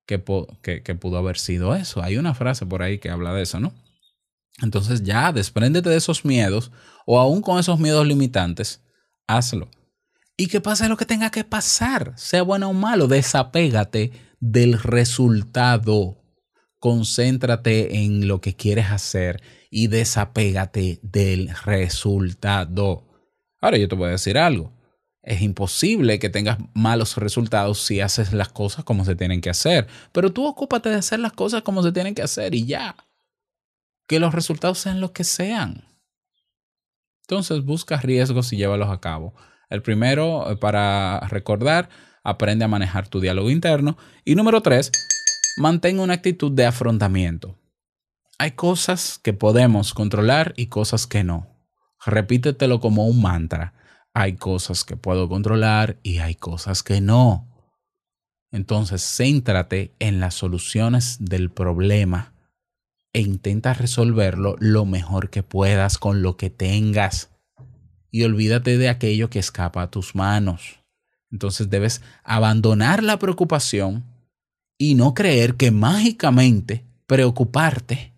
que, 0.05 0.23
que, 0.61 0.83
que 0.83 0.95
pudo 0.95 1.17
haber 1.17 1.37
sido 1.37 1.75
eso. 1.75 2.01
Hay 2.03 2.17
una 2.17 2.33
frase 2.33 2.65
por 2.65 2.83
ahí 2.83 2.99
que 2.99 3.09
habla 3.09 3.33
de 3.33 3.43
eso, 3.43 3.59
¿no? 3.59 3.73
Entonces 4.61 5.03
ya, 5.03 5.31
despréndete 5.31 5.89
de 5.89 5.97
esos 5.97 6.25
miedos 6.25 6.71
o 7.05 7.19
aún 7.19 7.41
con 7.41 7.59
esos 7.59 7.79
miedos 7.79 8.05
limitantes, 8.05 8.81
hazlo. 9.27 9.69
Y 10.37 10.47
que 10.47 10.61
pase 10.61 10.89
lo 10.89 10.97
que 10.97 11.05
tenga 11.05 11.29
que 11.29 11.43
pasar, 11.43 12.13
sea 12.15 12.43
bueno 12.43 12.69
o 12.69 12.73
malo, 12.73 13.07
desapégate 13.07 14.11
del 14.39 14.79
resultado. 14.79 16.17
Concéntrate 16.79 18.03
en 18.03 18.27
lo 18.27 18.41
que 18.41 18.55
quieres 18.55 18.87
hacer 18.87 19.41
y 19.69 19.87
desapégate 19.87 20.99
del 21.03 21.49
resultado. 21.63 23.07
Ahora 23.61 23.77
yo 23.77 23.87
te 23.87 23.95
voy 23.95 24.07
a 24.07 24.11
decir 24.11 24.37
algo. 24.37 24.73
Es 25.23 25.41
imposible 25.41 26.17
que 26.17 26.29
tengas 26.29 26.57
malos 26.73 27.17
resultados 27.17 27.79
si 27.79 28.01
haces 28.01 28.33
las 28.33 28.49
cosas 28.49 28.83
como 28.83 29.05
se 29.05 29.15
tienen 29.15 29.41
que 29.41 29.51
hacer. 29.51 29.87
Pero 30.11 30.33
tú 30.33 30.45
ocúpate 30.47 30.89
de 30.89 30.95
hacer 30.95 31.19
las 31.19 31.33
cosas 31.33 31.61
como 31.61 31.83
se 31.83 31.91
tienen 31.91 32.15
que 32.15 32.23
hacer 32.23 32.55
y 32.55 32.65
ya. 32.65 32.95
Que 34.07 34.19
los 34.19 34.33
resultados 34.33 34.79
sean 34.79 34.99
los 34.99 35.11
que 35.11 35.23
sean. 35.23 35.85
Entonces 37.21 37.63
busca 37.63 37.97
riesgos 37.97 38.51
y 38.51 38.57
llévalos 38.57 38.89
a 38.89 38.99
cabo. 38.99 39.35
El 39.71 39.81
primero, 39.81 40.51
eh, 40.51 40.57
para 40.57 41.19
recordar, 41.29 41.89
aprende 42.23 42.65
a 42.65 42.67
manejar 42.67 43.07
tu 43.07 43.19
diálogo 43.19 43.49
interno. 43.49 43.97
Y 44.23 44.35
número 44.35 44.61
tres, 44.61 44.91
mantén 45.57 45.99
una 45.99 46.13
actitud 46.13 46.51
de 46.51 46.67
afrontamiento. 46.67 47.57
hay 48.37 48.51
cosas 48.51 49.19
que 49.21 49.33
podemos 49.33 49.93
controlar 49.93 50.53
y 50.57 50.67
cosas 50.67 51.05
que 51.05 51.23
no. 51.23 51.47
Repítetelo 52.03 52.79
como 52.79 53.05
un 53.07 53.21
mantra. 53.21 53.73
Hay 54.13 54.33
cosas 54.33 54.83
que 54.83 54.97
puedo 54.97 55.29
controlar 55.29 55.99
y 56.01 56.17
hay 56.17 56.35
cosas 56.35 56.81
que 56.81 57.01
no. 57.01 57.47
Entonces, 58.51 59.03
céntrate 59.03 59.95
en 59.99 60.19
las 60.19 60.33
soluciones 60.33 61.17
del 61.19 61.51
problema 61.51 62.33
e 63.13 63.21
intenta 63.21 63.73
resolverlo 63.73 64.55
lo 64.59 64.85
mejor 64.85 65.29
que 65.29 65.43
puedas 65.43 65.97
con 65.97 66.21
lo 66.21 66.35
que 66.35 66.49
tengas. 66.49 67.30
Y 68.11 68.23
olvídate 68.23 68.77
de 68.77 68.89
aquello 68.89 69.29
que 69.29 69.39
escapa 69.39 69.81
a 69.81 69.89
tus 69.89 70.13
manos. 70.13 70.79
Entonces 71.31 71.69
debes 71.69 72.01
abandonar 72.23 73.01
la 73.03 73.17
preocupación 73.17 74.03
y 74.77 74.95
no 74.95 75.13
creer 75.13 75.55
que 75.55 75.71
mágicamente 75.71 76.85
preocuparte 77.07 78.13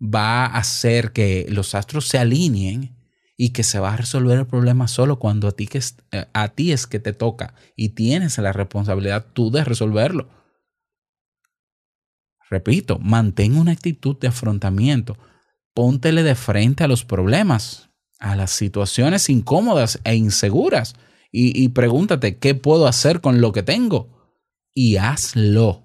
va 0.00 0.46
a 0.46 0.58
hacer 0.58 1.12
que 1.12 1.46
los 1.48 1.74
astros 1.74 2.06
se 2.06 2.18
alineen 2.18 2.96
y 3.36 3.50
que 3.50 3.62
se 3.62 3.78
va 3.78 3.94
a 3.94 3.96
resolver 3.96 4.38
el 4.38 4.46
problema 4.46 4.88
solo 4.88 5.18
cuando 5.18 5.48
a 5.48 5.52
ti, 5.52 5.66
que 5.66 5.80
eh, 6.12 6.26
a 6.32 6.48
ti 6.48 6.72
es 6.72 6.86
que 6.86 6.98
te 6.98 7.12
toca 7.12 7.54
y 7.76 7.90
tienes 7.90 8.38
la 8.38 8.52
responsabilidad 8.52 9.26
tú 9.32 9.50
de 9.50 9.64
resolverlo. 9.64 10.28
Repito, 12.50 12.98
mantén 12.98 13.56
una 13.56 13.72
actitud 13.72 14.18
de 14.18 14.28
afrontamiento. 14.28 15.16
Póntele 15.74 16.22
de 16.22 16.34
frente 16.34 16.82
a 16.82 16.88
los 16.88 17.04
problemas, 17.04 17.87
a 18.18 18.36
las 18.36 18.50
situaciones 18.50 19.28
incómodas 19.28 20.00
e 20.04 20.14
inseguras 20.16 20.94
y, 21.30 21.62
y 21.62 21.68
pregúntate 21.70 22.38
qué 22.38 22.54
puedo 22.54 22.86
hacer 22.86 23.20
con 23.20 23.40
lo 23.40 23.52
que 23.52 23.62
tengo 23.62 24.08
y 24.74 24.96
hazlo. 24.96 25.82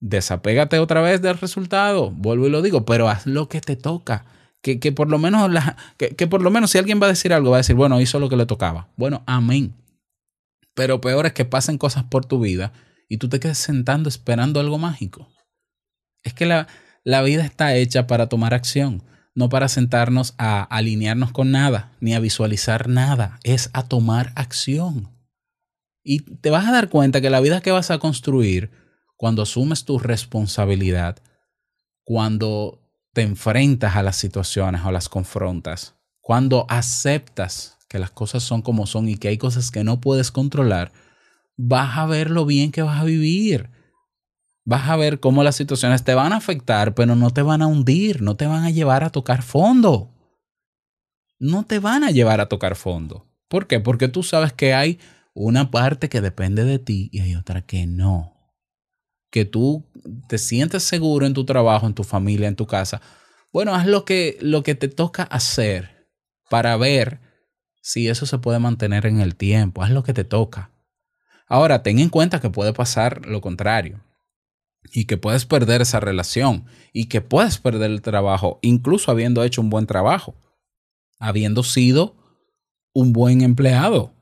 Desapégate 0.00 0.78
otra 0.78 1.00
vez 1.00 1.22
del 1.22 1.38
resultado, 1.38 2.10
vuelvo 2.10 2.46
y 2.46 2.50
lo 2.50 2.60
digo, 2.60 2.84
pero 2.84 3.08
haz 3.08 3.26
lo 3.26 3.48
que 3.48 3.60
te 3.60 3.76
toca. 3.76 4.26
Que, 4.60 4.78
que 4.78 4.92
por 4.92 5.10
lo 5.10 5.18
menos 5.18 5.50
la, 5.50 5.76
que, 5.96 6.10
que 6.10 6.26
por 6.26 6.42
lo 6.42 6.50
menos 6.50 6.70
si 6.70 6.78
alguien 6.78 7.00
va 7.00 7.06
a 7.06 7.10
decir 7.10 7.32
algo, 7.32 7.50
va 7.50 7.56
a 7.56 7.60
decir, 7.60 7.76
bueno, 7.76 8.00
hizo 8.00 8.18
lo 8.18 8.28
que 8.28 8.36
le 8.36 8.46
tocaba. 8.46 8.88
Bueno, 8.96 9.22
amén. 9.26 9.74
Pero 10.74 11.00
peor 11.00 11.26
es 11.26 11.32
que 11.32 11.44
pasen 11.44 11.78
cosas 11.78 12.04
por 12.04 12.26
tu 12.26 12.40
vida 12.40 12.72
y 13.08 13.18
tú 13.18 13.28
te 13.28 13.40
quedes 13.40 13.58
sentando 13.58 14.08
esperando 14.08 14.60
algo 14.60 14.78
mágico. 14.78 15.28
Es 16.22 16.34
que 16.34 16.46
la, 16.46 16.66
la 17.02 17.22
vida 17.22 17.44
está 17.44 17.74
hecha 17.74 18.06
para 18.06 18.28
tomar 18.28 18.54
acción, 18.54 19.02
no 19.34 19.48
para 19.48 19.68
sentarnos 19.68 20.34
a 20.38 20.62
alinearnos 20.62 21.32
con 21.32 21.50
nada, 21.50 21.92
ni 22.00 22.14
a 22.14 22.20
visualizar 22.20 22.88
nada, 22.88 23.40
es 23.42 23.70
a 23.72 23.88
tomar 23.88 24.32
acción. 24.36 25.10
Y 26.02 26.20
te 26.20 26.50
vas 26.50 26.66
a 26.66 26.72
dar 26.72 26.88
cuenta 26.88 27.20
que 27.20 27.30
la 27.30 27.40
vida 27.40 27.60
que 27.60 27.72
vas 27.72 27.90
a 27.90 27.98
construir, 27.98 28.70
cuando 29.16 29.42
asumes 29.42 29.84
tu 29.84 29.98
responsabilidad, 29.98 31.18
cuando 32.04 32.80
te 33.12 33.22
enfrentas 33.22 33.96
a 33.96 34.02
las 34.02 34.16
situaciones 34.16 34.82
o 34.84 34.92
las 34.92 35.08
confrontas, 35.08 35.94
cuando 36.20 36.66
aceptas 36.68 37.78
que 37.88 37.98
las 37.98 38.10
cosas 38.10 38.42
son 38.42 38.62
como 38.62 38.86
son 38.86 39.08
y 39.08 39.16
que 39.16 39.28
hay 39.28 39.38
cosas 39.38 39.70
que 39.70 39.84
no 39.84 40.00
puedes 40.00 40.30
controlar, 40.30 40.92
vas 41.56 41.96
a 41.96 42.06
ver 42.06 42.30
lo 42.30 42.44
bien 42.44 42.72
que 42.72 42.82
vas 42.82 43.00
a 43.00 43.04
vivir. 43.04 43.70
Vas 44.64 44.88
a 44.88 44.96
ver 44.96 45.20
cómo 45.20 45.42
las 45.42 45.56
situaciones 45.56 46.04
te 46.04 46.14
van 46.14 46.32
a 46.32 46.36
afectar, 46.36 46.94
pero 46.94 47.16
no 47.16 47.30
te 47.30 47.42
van 47.42 47.60
a 47.60 47.66
hundir, 47.66 48.22
no 48.22 48.36
te 48.36 48.46
van 48.46 48.64
a 48.64 48.70
llevar 48.70 49.04
a 49.04 49.10
tocar 49.10 49.42
fondo. 49.42 50.10
No 51.38 51.66
te 51.66 51.78
van 51.78 52.02
a 52.02 52.10
llevar 52.10 52.40
a 52.40 52.48
tocar 52.48 52.74
fondo. 52.74 53.26
¿Por 53.48 53.66
qué? 53.66 53.80
Porque 53.80 54.08
tú 54.08 54.22
sabes 54.22 54.54
que 54.54 54.72
hay 54.72 54.98
una 55.34 55.70
parte 55.70 56.08
que 56.08 56.22
depende 56.22 56.64
de 56.64 56.78
ti 56.78 57.10
y 57.12 57.20
hay 57.20 57.34
otra 57.34 57.60
que 57.60 57.86
no. 57.86 58.32
Que 59.30 59.44
tú 59.44 59.84
te 60.28 60.38
sientes 60.38 60.82
seguro 60.82 61.26
en 61.26 61.34
tu 61.34 61.44
trabajo, 61.44 61.86
en 61.86 61.94
tu 61.94 62.04
familia, 62.04 62.48
en 62.48 62.56
tu 62.56 62.66
casa. 62.66 63.02
Bueno, 63.52 63.74
haz 63.74 63.86
lo 63.86 64.06
que, 64.06 64.38
lo 64.40 64.62
que 64.62 64.74
te 64.74 64.88
toca 64.88 65.24
hacer 65.24 66.08
para 66.48 66.76
ver 66.78 67.20
si 67.82 68.08
eso 68.08 68.24
se 68.24 68.38
puede 68.38 68.60
mantener 68.60 69.04
en 69.04 69.20
el 69.20 69.36
tiempo. 69.36 69.82
Haz 69.82 69.90
lo 69.90 70.04
que 70.04 70.14
te 70.14 70.24
toca. 70.24 70.70
Ahora, 71.46 71.82
ten 71.82 71.98
en 71.98 72.08
cuenta 72.08 72.40
que 72.40 72.48
puede 72.48 72.72
pasar 72.72 73.26
lo 73.26 73.42
contrario 73.42 74.00
y 74.92 75.06
que 75.06 75.16
puedes 75.16 75.44
perder 75.46 75.82
esa 75.82 76.00
relación 76.00 76.66
y 76.92 77.06
que 77.06 77.20
puedes 77.20 77.58
perder 77.58 77.90
el 77.90 78.02
trabajo, 78.02 78.58
incluso 78.62 79.10
habiendo 79.10 79.42
hecho 79.42 79.60
un 79.60 79.70
buen 79.70 79.86
trabajo, 79.86 80.34
habiendo 81.18 81.62
sido 81.62 82.16
un 82.92 83.12
buen 83.12 83.42
empleado. 83.42 84.12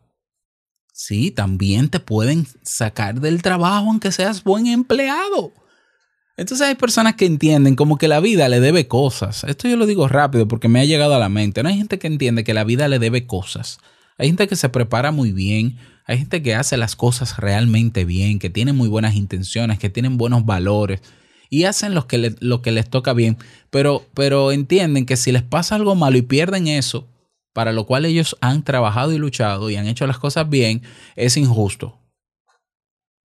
Sí, 0.92 1.30
también 1.30 1.88
te 1.88 2.00
pueden 2.00 2.46
sacar 2.62 3.20
del 3.20 3.42
trabajo 3.42 3.88
aunque 3.88 4.12
seas 4.12 4.44
buen 4.44 4.66
empleado. 4.66 5.52
Entonces 6.36 6.66
hay 6.66 6.74
personas 6.74 7.14
que 7.14 7.26
entienden 7.26 7.76
como 7.76 7.98
que 7.98 8.08
la 8.08 8.20
vida 8.20 8.48
le 8.48 8.60
debe 8.60 8.88
cosas. 8.88 9.44
Esto 9.44 9.68
yo 9.68 9.76
lo 9.76 9.86
digo 9.86 10.08
rápido 10.08 10.48
porque 10.48 10.68
me 10.68 10.80
ha 10.80 10.84
llegado 10.84 11.14
a 11.14 11.18
la 11.18 11.28
mente. 11.28 11.62
No 11.62 11.68
hay 11.68 11.76
gente 11.76 11.98
que 11.98 12.06
entiende 12.06 12.44
que 12.44 12.54
la 12.54 12.64
vida 12.64 12.88
le 12.88 12.98
debe 12.98 13.26
cosas. 13.26 13.78
Hay 14.22 14.28
gente 14.28 14.46
que 14.46 14.54
se 14.54 14.68
prepara 14.68 15.10
muy 15.10 15.32
bien, 15.32 15.78
hay 16.06 16.18
gente 16.18 16.42
que 16.42 16.54
hace 16.54 16.76
las 16.76 16.94
cosas 16.94 17.38
realmente 17.38 18.04
bien, 18.04 18.38
que 18.38 18.50
tiene 18.50 18.72
muy 18.72 18.88
buenas 18.88 19.16
intenciones, 19.16 19.80
que 19.80 19.90
tienen 19.90 20.16
buenos 20.16 20.46
valores 20.46 21.00
y 21.50 21.64
hacen 21.64 21.92
lo 21.92 22.06
que, 22.06 22.18
les 22.18 22.88
toca 22.88 23.14
bien, 23.14 23.36
pero, 23.70 24.06
pero 24.14 24.52
entienden 24.52 25.06
que 25.06 25.16
si 25.16 25.32
les 25.32 25.42
pasa 25.42 25.74
algo 25.74 25.96
malo 25.96 26.18
y 26.18 26.22
pierden 26.22 26.68
eso, 26.68 27.08
para 27.52 27.72
lo 27.72 27.84
cual 27.84 28.04
ellos 28.04 28.36
han 28.40 28.62
trabajado 28.62 29.12
y 29.12 29.18
luchado 29.18 29.70
y 29.70 29.74
han 29.74 29.88
hecho 29.88 30.06
las 30.06 30.20
cosas 30.20 30.48
bien, 30.48 30.82
es 31.16 31.36
injusto. 31.36 31.98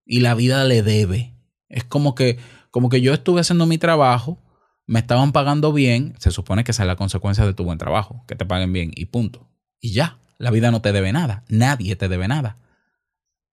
Y 0.07 0.21
la 0.21 0.35
vida 0.35 0.65
le 0.65 0.83
debe. 0.83 1.35
Es 1.69 1.85
como 1.85 2.15
que, 2.15 2.39
como 2.71 2.89
que 2.89 3.03
yo 3.03 3.13
estuve 3.13 3.43
haciendo 3.43 3.67
mi 3.67 3.77
trabajo, 3.77 4.43
me 4.87 5.01
estaban 5.01 5.33
pagando 5.33 5.75
bien, 5.75 6.15
se 6.21 6.31
supone 6.31 6.65
que 6.65 6.71
esa 6.71 6.85
es 6.85 6.87
la 6.87 6.97
consecuencia 6.97 7.45
de 7.45 7.53
tu 7.53 7.65
buen 7.65 7.77
trabajo, 7.77 8.25
que 8.27 8.35
te 8.35 8.47
paguen 8.47 8.73
bien 8.73 8.93
y 8.95 9.05
punto. 9.05 9.47
Y 9.79 9.93
ya, 9.93 10.21
la 10.39 10.51
vida 10.51 10.71
no 10.71 10.83
te 10.83 10.93
debe 10.93 11.13
nada, 11.13 11.45
nadie 11.49 11.97
te 11.97 12.09
debe 12.09 12.29
nada. 12.29 12.57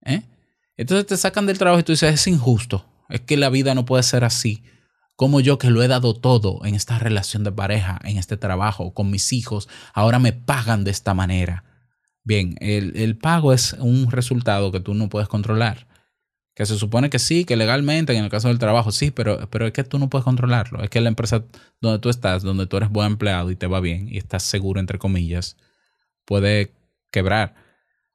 ¿Eh? 0.04 0.22
Entonces 0.76 1.06
te 1.06 1.16
sacan 1.16 1.46
del 1.46 1.58
trabajo 1.58 1.80
y 1.80 1.84
tú 1.84 1.92
dices, 1.92 2.14
es 2.14 2.26
injusto, 2.26 2.86
es 3.08 3.20
que 3.20 3.36
la 3.36 3.50
vida 3.50 3.74
no 3.74 3.84
puede 3.84 4.02
ser 4.02 4.24
así. 4.24 4.62
Como 5.14 5.40
yo 5.40 5.58
que 5.58 5.70
lo 5.70 5.82
he 5.82 5.88
dado 5.88 6.14
todo 6.14 6.64
en 6.64 6.74
esta 6.74 6.98
relación 6.98 7.44
de 7.44 7.52
pareja, 7.52 8.00
en 8.02 8.16
este 8.18 8.36
trabajo, 8.36 8.94
con 8.94 9.10
mis 9.10 9.32
hijos, 9.32 9.68
ahora 9.92 10.18
me 10.18 10.32
pagan 10.32 10.84
de 10.84 10.90
esta 10.90 11.14
manera. 11.14 11.64
Bien, 12.24 12.56
el, 12.60 12.96
el 12.96 13.16
pago 13.16 13.52
es 13.52 13.74
un 13.74 14.10
resultado 14.10 14.72
que 14.72 14.80
tú 14.80 14.94
no 14.94 15.08
puedes 15.08 15.28
controlar. 15.28 15.86
Que 16.54 16.66
se 16.66 16.76
supone 16.76 17.08
que 17.08 17.18
sí, 17.18 17.44
que 17.44 17.56
legalmente, 17.56 18.14
en 18.14 18.24
el 18.24 18.30
caso 18.30 18.48
del 18.48 18.58
trabajo, 18.58 18.92
sí, 18.92 19.10
pero, 19.10 19.48
pero 19.50 19.66
es 19.66 19.72
que 19.72 19.84
tú 19.84 19.98
no 19.98 20.10
puedes 20.10 20.24
controlarlo. 20.24 20.82
Es 20.82 20.90
que 20.90 21.00
la 21.00 21.08
empresa 21.08 21.44
donde 21.80 21.98
tú 21.98 22.08
estás, 22.08 22.42
donde 22.42 22.66
tú 22.66 22.76
eres 22.76 22.90
buen 22.90 23.12
empleado 23.12 23.50
y 23.50 23.56
te 23.56 23.66
va 23.66 23.80
bien 23.80 24.08
y 24.10 24.18
estás 24.18 24.42
seguro, 24.42 24.80
entre 24.80 24.98
comillas, 24.98 25.56
puede 26.24 26.74
quebrar 27.10 27.54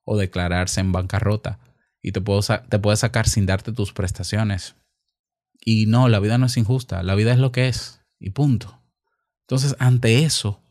o 0.04 0.17
declararse 0.17 0.80
en 0.80 0.91
bancarrota 0.91 1.60
y 2.02 2.12
te, 2.12 2.22
puedo 2.22 2.41
te 2.41 2.80
puede 2.80 2.98
sacar 2.98 3.28
sin 3.28 3.46
darte 3.46 3.72
tus 3.72 3.93
prestaciones. 3.93 4.76
Y 5.60 5.86
no, 5.86 6.08
la 6.08 6.20
vida 6.20 6.38
no 6.38 6.46
es 6.46 6.58
injusta, 6.58 7.04
la 7.04 7.15
vida 7.15 7.34
es 7.34 7.39
lo 7.39 7.52
que 7.52 7.67
es 7.67 8.02
y 8.20 8.30
punto. 8.30 8.82
Entonces, 9.41 9.76
ante 9.80 10.24
eso, 10.24 10.62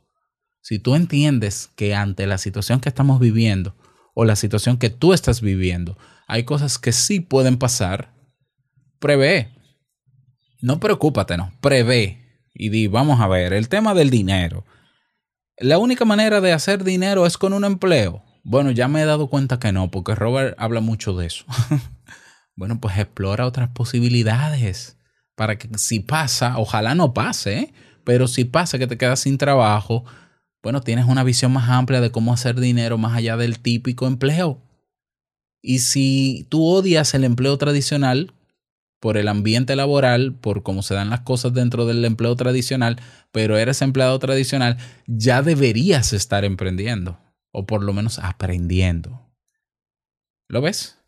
si 0.63 0.79
tú 0.79 0.95
entiendes 0.95 1.71
que 1.77 1.95
ante 1.95 2.27
la 2.27 2.39
situación 2.39 2.81
que 2.81 2.89
estamos 2.89 3.21
viviendo 3.21 3.75
o 4.15 4.25
la 4.25 4.37
situación 4.37 4.79
que 4.79 4.91
tú 4.91 5.13
estás 5.13 5.41
viviendo, 5.41 5.97
hay 6.27 6.45
cosas 6.45 6.79
que 6.79 6.93
sí 6.93 7.21
pueden 7.21 7.59
pasar, 7.59 8.13
prevé. 8.99 9.51
No 10.61 10.81
preocúpate, 10.81 11.37
no, 11.37 11.53
prevé. 11.61 12.43
Y 12.55 12.71
di, 12.71 12.87
vamos 12.87 13.21
a 13.21 13.29
ver, 13.29 13.53
el 13.53 13.69
tema 13.69 13.95
del 13.95 14.11
dinero. 14.11 14.65
La 15.59 15.79
única 15.79 16.05
manera 16.05 16.43
de 16.43 16.53
hacer 16.53 16.85
dinero 16.85 17.25
es 17.25 17.39
con 17.39 17.55
un 17.55 17.65
empleo. 17.65 18.23
Bueno, 18.45 18.71
ya 18.71 18.89
me 18.89 19.01
he 19.01 19.07
dado 19.07 19.29
cuenta 19.29 19.59
que 19.59 19.73
no, 19.73 19.91
porque 19.91 20.15
Robert 20.15 20.55
habla 20.59 20.81
mucho 20.81 21.15
de 21.15 21.27
eso. 21.27 21.47
bueno, 22.57 22.79
pues 22.79 22.99
explora 22.99 23.47
otras 23.47 23.71
posibilidades 23.71 24.99
para 25.35 25.57
que 25.57 25.69
si 25.79 26.01
pasa, 26.01 26.59
ojalá 26.59 26.95
no 26.95 27.15
pase, 27.15 27.59
¿eh? 27.59 27.75
pero 28.05 28.29
si 28.29 28.45
pasa 28.45 28.79
que 28.79 28.87
te 28.87 28.99
quedas 28.99 29.21
sin 29.21 29.39
trabajo, 29.39 30.05
bueno, 30.63 30.83
tienes 30.83 31.07
una 31.07 31.25
visión 31.25 31.53
más 31.53 31.71
amplia 31.71 32.01
de 32.01 32.11
cómo 32.11 32.35
hacer 32.35 32.61
dinero 32.61 32.99
más 32.99 33.17
allá 33.17 33.37
del 33.37 33.59
típico 33.59 34.07
empleo. 34.07 34.63
Y 35.63 35.79
si 35.79 36.47
tú 36.51 36.65
odias 36.67 37.15
el 37.15 37.25
empleo 37.25 37.57
tradicional 37.57 38.33
por 39.07 39.19
el 39.19 39.29
ambiente 39.29 39.77
laboral, 39.77 40.35
por 40.35 40.65
cómo 40.65 40.83
se 40.83 40.95
dan 40.95 41.11
las 41.11 41.21
cosas 41.21 41.55
dentro 41.55 41.87
del 41.87 42.05
empleo 42.05 42.35
tradicional, 42.35 43.01
pero 43.31 43.57
eres 43.57 43.81
empleado 43.81 44.19
tradicional, 44.19 44.79
ya 45.07 45.43
deberías 45.43 46.13
estar 46.13 46.45
emprendiendo 46.45 47.17
o 47.53 47.67
por 47.67 47.85
lo 47.85 47.93
menos 47.93 48.19
aprendiendo. 48.19 49.31
¿Lo 50.49 50.61
ves? 50.61 50.99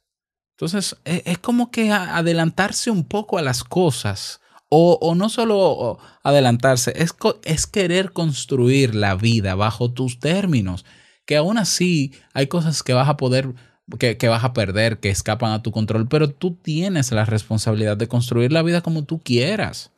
Entonces, 0.52 0.96
e- 1.04 1.24
es 1.26 1.38
como 1.38 1.72
que 1.72 1.90
adelantarse 1.90 2.92
un 2.92 3.02
poco 3.02 3.37
a 3.37 3.42
las 3.42 3.64
cosas. 3.64 4.40
O, 4.68 4.96
o 5.02 5.16
no 5.16 5.28
solo 5.28 5.98
adelantarse, 6.22 6.92
es, 6.94 7.12
es 7.42 7.66
querer 7.66 8.12
construir 8.12 8.94
la 8.94 9.16
vida 9.16 9.56
bajo 9.56 9.92
tus 9.92 10.20
términos. 10.20 10.84
Que 11.26 11.37
aún 11.37 11.58
así 11.58 12.12
hay 12.32 12.46
cosas 12.46 12.84
que 12.84 12.92
vas 12.92 13.08
a 13.08 13.16
poder, 13.16 13.54
que, 13.98 14.16
que 14.16 14.29
vas 14.29 14.44
a 14.44 14.53
perder, 14.53 14.98
que 14.98 15.11
escapan 15.11 15.53
a 15.53 15.62
tu 15.62 15.70
control, 15.70 16.09
pero 16.09 16.31
tú 16.31 16.55
tienes 16.55 17.12
la 17.12 17.24
responsabilidad 17.24 17.96
de 17.96 18.09
construir 18.09 18.53
la 18.53 18.62
vida 18.62 18.81
como 18.81 19.05
tú 19.05 19.20
quieras. 19.22 19.92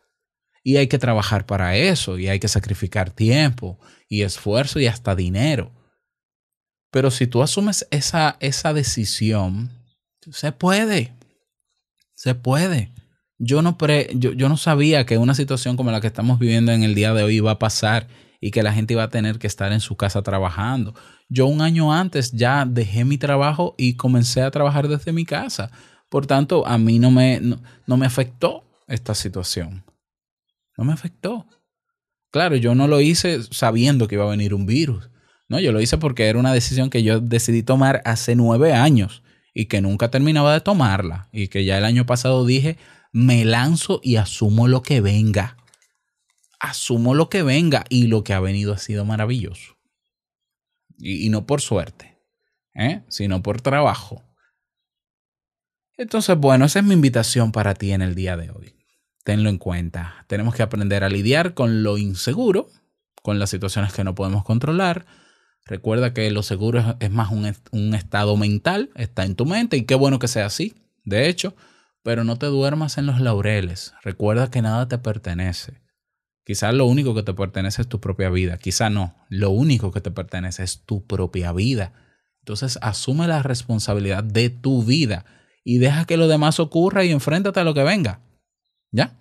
Y 0.63 0.77
hay 0.77 0.89
que 0.89 0.99
trabajar 0.99 1.47
para 1.47 1.77
eso, 1.77 2.19
y 2.19 2.29
hay 2.29 2.39
que 2.39 2.49
sacrificar 2.49 3.11
tiempo 3.11 3.79
y 4.09 4.23
esfuerzo 4.23 4.79
y 4.79 4.87
hasta 4.87 5.15
dinero. 5.15 5.73
Pero 6.91 7.11
si 7.11 7.27
tú 7.27 7.43
asumes 7.43 7.87
esa, 7.91 8.37
esa 8.41 8.75
decisión, 8.75 9.71
se 10.31 10.53
puede. 10.53 11.13
Se 12.15 12.35
puede. 12.35 12.93
Yo 13.39 13.63
no, 13.63 13.79
pre, 13.79 14.11
yo, 14.15 14.33
yo 14.33 14.49
no 14.49 14.57
sabía 14.57 15.07
que 15.07 15.17
una 15.17 15.35
situación 15.35 15.77
como 15.77 15.93
la 15.93 16.01
que 16.01 16.09
estamos 16.09 16.39
viviendo 16.39 16.73
en 16.73 16.83
el 16.83 16.95
día 16.95 17.15
de 17.15 17.23
hoy 17.23 17.37
iba 17.37 17.53
a 17.53 17.59
pasar 17.59 18.07
y 18.41 18.51
que 18.51 18.63
la 18.63 18.73
gente 18.73 18.95
iba 18.95 19.03
a 19.03 19.11
tener 19.11 19.39
que 19.39 19.47
estar 19.47 19.73
en 19.73 19.81
su 19.81 19.97
casa 19.97 20.23
trabajando. 20.23 20.95
Yo 21.29 21.47
un 21.47 21.61
año 21.61 21.93
antes 21.93 22.33
ya 22.33 22.65
dejé 22.65 23.05
mi 23.05 23.19
trabajo 23.19 23.75
y 23.77 23.95
comencé 23.95 24.43
a 24.43 24.51
trabajar 24.51 24.89
desde 24.89 25.13
mi 25.13 25.25
casa. 25.25 25.71
Por 26.09 26.27
tanto, 26.27 26.67
a 26.67 26.79
mí 26.79 26.99
no 26.99 27.11
me, 27.11 27.41
no, 27.41 27.63
no 27.87 27.97
me 27.97 28.07
afectó 28.07 28.65
esta 28.89 29.15
situación. 29.15 29.85
No 30.77 30.85
me 30.85 30.93
afectó. 30.93 31.47
Claro, 32.31 32.57
yo 32.57 32.75
no 32.75 32.89
lo 32.89 33.01
hice 33.01 33.43
sabiendo 33.51 34.09
que 34.09 34.15
iba 34.15 34.25
a 34.25 34.31
venir 34.31 34.55
un 34.55 34.65
virus. 34.65 35.11
No, 35.49 35.59
yo 35.61 35.73
lo 35.73 35.81
hice 35.81 35.99
porque 35.99 36.29
era 36.29 36.39
una 36.39 36.53
decisión 36.53 36.91
que 36.91 37.03
yo 37.03 37.21
decidí 37.21 37.63
tomar 37.63 38.01
hace 38.05 38.37
nueve 38.37 38.73
años 38.73 39.23
y 39.53 39.67
que 39.67 39.81
nunca 39.81 40.11
terminaba 40.11 40.53
de 40.53 40.61
tomarla. 40.61 41.29
Y 41.33 41.49
que 41.49 41.65
ya 41.65 41.77
el 41.77 41.85
año 41.85 42.07
pasado 42.07 42.47
dije, 42.47 42.79
me 43.13 43.45
lanzo 43.45 44.01
y 44.03 44.17
asumo 44.17 44.69
lo 44.69 44.83
que 44.83 45.01
venga. 45.01 45.57
Asumo 46.61 47.15
lo 47.15 47.29
que 47.29 47.43
venga 47.43 47.85
y 47.89 48.07
lo 48.07 48.23
que 48.23 48.35
ha 48.35 48.41
venido 48.41 48.73
ha 48.73 48.79
sido 48.79 49.05
maravilloso. 49.05 49.77
Y, 50.99 51.31
no 51.31 51.47
por 51.47 51.63
suerte, 51.63 52.19
¿eh? 52.75 53.03
sino 53.09 53.43
por 53.43 53.63
trabajo. 53.63 54.23
Entonces, 55.97 56.37
bueno, 56.37 56.67
esa 56.67 56.81
es 56.81 56.85
mi 56.85 56.95
invitación 56.95 57.53
para 57.53 57.75
ti 57.75 57.93
en 57.93 58.03
el 58.03 58.15
día 58.15 58.37
de 58.37 58.51
hoy. 58.51 58.77
Tenlo 59.25 59.49
en 59.49 59.59
cuenta. 59.59 60.25
Tenemos 60.29 60.55
que 60.55 60.63
aprender 60.63 61.05
a 61.05 61.09
lidiar 61.09 61.55
con 61.55 61.83
lo 61.83 61.99
inseguro, 61.99 62.69
con 63.23 63.39
las 63.39 63.51
situaciones 63.51 63.93
que 63.93 64.05
no 64.05 64.15
podemos 64.15 64.45
controlar. 64.45 65.07
Recuerda 65.67 66.13
que 66.13 66.31
lo 66.31 66.43
seguro 66.43 66.97
es, 67.01 67.11
más 67.11 67.31
un, 67.31 67.95
estado 67.95 68.37
mental, 68.37 68.91
está 68.95 69.25
en 69.25 69.37
tu 69.37 69.47
mente 69.47 69.77
y 69.77 69.85
qué 69.85 69.95
bueno 69.95 70.19
que 70.19 70.29
sea 70.29 70.47
así, 70.47 70.75
de 71.05 71.29
hecho, 71.29 71.55
pero 72.03 72.25
no 72.25 72.39
te 72.39 72.47
duermas 72.47 72.99
en 72.99 73.07
los 73.07 73.21
laureles. 73.21 73.93
Recuerda 74.03 74.51
que 74.51 74.63
nada 74.63 74.89
te 74.89 74.99
pertenece. 74.99 75.81
Quizás 76.45 76.75
lo 76.75 76.87
único 76.87 77.15
que 77.15 77.23
te 77.23 77.35
pertenece 77.35 77.83
es 77.83 77.89
tu 77.89 78.01
propia 78.01 78.31
vida, 78.31 78.59
quizá 78.59 78.91
no, 78.91 79.17
lo 79.29 79.51
único 79.51 79.93
que 79.93 80.01
te 80.01 80.11
pertenece 80.11 80.63
es 80.63 80.85
tu 80.85 81.07
propia 81.07 81.53
vida. 81.53 81.93
Entonces 82.41 82.79
asume 82.83 83.29
la 83.29 83.43
responsabilidad 83.43 84.25
de 84.25 84.51
tu 84.51 84.83
vida 84.83 85.25
y 85.63 85.79
deja 85.79 86.07
que 86.07 86.17
lo 86.17 86.29
demás 86.29 86.59
ocurra 86.59 87.05
y 87.05 87.11
enfréntate 87.11 87.61
a 87.61 87.65
lo 87.65 87.75
que 87.75 87.83
venga. 87.83 88.21
¿Ya? 88.91 89.21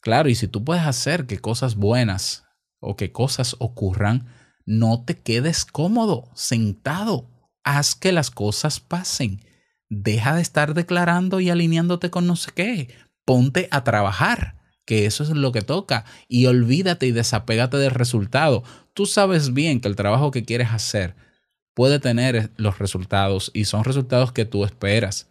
Claro, 0.00 0.28
y 0.28 0.34
si 0.34 0.48
tú 0.48 0.64
puedes 0.64 0.84
hacer 0.84 1.26
que 1.26 1.38
cosas 1.38 1.76
buenas 1.76 2.44
o 2.80 2.96
que 2.96 3.12
cosas 3.12 3.56
ocurran, 3.58 4.26
no 4.64 5.04
te 5.04 5.16
quedes 5.16 5.64
cómodo, 5.64 6.30
sentado. 6.34 7.30
Haz 7.62 7.94
que 7.94 8.12
las 8.12 8.30
cosas 8.30 8.80
pasen. 8.80 9.40
Deja 9.88 10.34
de 10.34 10.42
estar 10.42 10.74
declarando 10.74 11.40
y 11.40 11.50
alineándote 11.50 12.10
con 12.10 12.26
no 12.26 12.36
sé 12.36 12.50
qué. 12.54 12.94
Ponte 13.24 13.68
a 13.70 13.84
trabajar, 13.84 14.55
que 14.86 15.04
eso 15.04 15.22
es 15.22 15.30
lo 15.30 15.52
que 15.52 15.60
toca. 15.60 16.06
Y 16.28 16.46
olvídate 16.46 17.06
y 17.06 17.12
desapégate 17.12 17.76
del 17.76 17.90
resultado. 17.90 18.64
Tú 18.94 19.04
sabes 19.04 19.52
bien 19.52 19.80
que 19.80 19.88
el 19.88 19.96
trabajo 19.96 20.30
que 20.30 20.44
quieres 20.44 20.70
hacer 20.70 21.14
puede 21.74 21.98
tener 21.98 22.50
los 22.56 22.78
resultados 22.78 23.50
y 23.52 23.66
son 23.66 23.84
resultados 23.84 24.32
que 24.32 24.46
tú 24.46 24.64
esperas. 24.64 25.28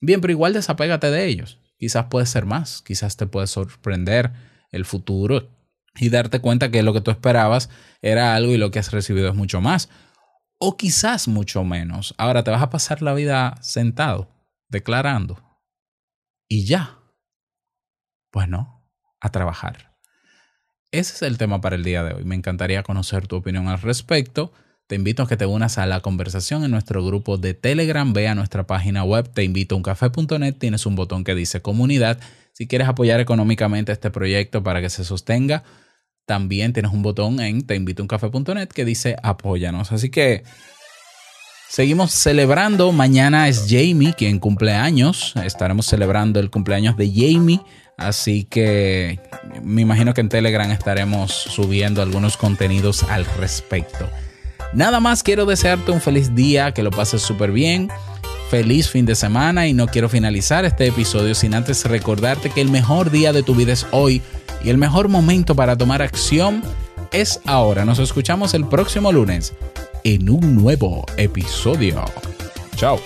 Bien, 0.00 0.20
pero 0.20 0.32
igual 0.32 0.52
desapégate 0.52 1.10
de 1.10 1.26
ellos. 1.26 1.60
Quizás 1.78 2.06
puede 2.06 2.26
ser 2.26 2.46
más, 2.46 2.82
quizás 2.82 3.16
te 3.16 3.26
puede 3.26 3.46
sorprender 3.46 4.32
el 4.72 4.84
futuro 4.84 5.48
y 5.94 6.08
darte 6.08 6.40
cuenta 6.40 6.70
que 6.70 6.82
lo 6.82 6.92
que 6.92 7.00
tú 7.00 7.10
esperabas 7.10 7.70
era 8.02 8.34
algo 8.34 8.52
y 8.52 8.56
lo 8.56 8.70
que 8.70 8.78
has 8.78 8.92
recibido 8.92 9.28
es 9.28 9.34
mucho 9.34 9.60
más. 9.60 9.88
O 10.58 10.76
quizás 10.76 11.28
mucho 11.28 11.64
menos. 11.64 12.14
Ahora 12.16 12.42
te 12.42 12.50
vas 12.50 12.62
a 12.62 12.70
pasar 12.70 13.02
la 13.02 13.14
vida 13.14 13.56
sentado, 13.60 14.30
declarando. 14.68 15.42
Y 16.48 16.64
ya. 16.64 16.98
Pues 18.30 18.48
no, 18.48 18.75
a 19.20 19.30
trabajar. 19.30 19.96
Ese 20.92 21.14
es 21.14 21.22
el 21.22 21.38
tema 21.38 21.60
para 21.60 21.76
el 21.76 21.84
día 21.84 22.02
de 22.04 22.14
hoy. 22.14 22.24
Me 22.24 22.34
encantaría 22.34 22.82
conocer 22.82 23.26
tu 23.26 23.36
opinión 23.36 23.68
al 23.68 23.80
respecto. 23.80 24.52
Te 24.86 24.94
invito 24.94 25.24
a 25.24 25.28
que 25.28 25.36
te 25.36 25.46
unas 25.46 25.78
a 25.78 25.86
la 25.86 26.00
conversación 26.00 26.64
en 26.64 26.70
nuestro 26.70 27.04
grupo 27.04 27.38
de 27.38 27.54
Telegram. 27.54 28.12
Ve 28.12 28.28
a 28.28 28.36
nuestra 28.36 28.66
página 28.66 29.02
web 29.02 29.28
teinvitouncafé.net. 29.32 30.54
Tienes 30.54 30.86
un 30.86 30.94
botón 30.94 31.24
que 31.24 31.34
dice 31.34 31.60
comunidad. 31.60 32.20
Si 32.52 32.68
quieres 32.68 32.88
apoyar 32.88 33.18
económicamente 33.20 33.90
este 33.90 34.10
proyecto 34.10 34.62
para 34.62 34.80
que 34.80 34.88
se 34.88 35.04
sostenga, 35.04 35.64
también 36.24 36.72
tienes 36.72 36.92
un 36.92 37.02
botón 37.02 37.40
en 37.40 37.66
teinvitouncafé.net 37.66 38.68
que 38.68 38.84
dice 38.84 39.16
apóyanos. 39.22 39.90
Así 39.90 40.08
que 40.08 40.44
seguimos 41.68 42.12
celebrando. 42.12 42.92
Mañana 42.92 43.48
es 43.48 43.66
Jamie 43.68 44.14
quien 44.14 44.38
cumple 44.38 44.72
años. 44.72 45.34
Estaremos 45.44 45.86
celebrando 45.86 46.38
el 46.38 46.48
cumpleaños 46.48 46.96
de 46.96 47.10
Jamie. 47.12 47.60
Así 47.96 48.44
que 48.44 49.20
me 49.62 49.82
imagino 49.82 50.12
que 50.12 50.20
en 50.20 50.28
Telegram 50.28 50.70
estaremos 50.70 51.32
subiendo 51.32 52.02
algunos 52.02 52.36
contenidos 52.36 53.02
al 53.04 53.24
respecto. 53.24 54.08
Nada 54.72 55.00
más 55.00 55.22
quiero 55.22 55.46
desearte 55.46 55.92
un 55.92 56.00
feliz 56.00 56.34
día, 56.34 56.72
que 56.72 56.82
lo 56.82 56.90
pases 56.90 57.22
súper 57.22 57.52
bien, 57.52 57.88
feliz 58.50 58.88
fin 58.88 59.06
de 59.06 59.14
semana 59.14 59.66
y 59.66 59.72
no 59.72 59.86
quiero 59.86 60.08
finalizar 60.08 60.64
este 60.64 60.86
episodio 60.86 61.34
sin 61.34 61.54
antes 61.54 61.84
recordarte 61.84 62.50
que 62.50 62.60
el 62.60 62.70
mejor 62.70 63.10
día 63.10 63.32
de 63.32 63.42
tu 63.42 63.54
vida 63.54 63.72
es 63.72 63.86
hoy 63.90 64.22
y 64.62 64.70
el 64.70 64.78
mejor 64.78 65.08
momento 65.08 65.54
para 65.54 65.76
tomar 65.76 66.02
acción 66.02 66.62
es 67.12 67.40
ahora. 67.44 67.84
Nos 67.84 67.98
escuchamos 67.98 68.54
el 68.54 68.66
próximo 68.66 69.12
lunes 69.12 69.54
en 70.04 70.28
un 70.28 70.54
nuevo 70.54 71.06
episodio. 71.16 72.04
Chao. 72.76 73.00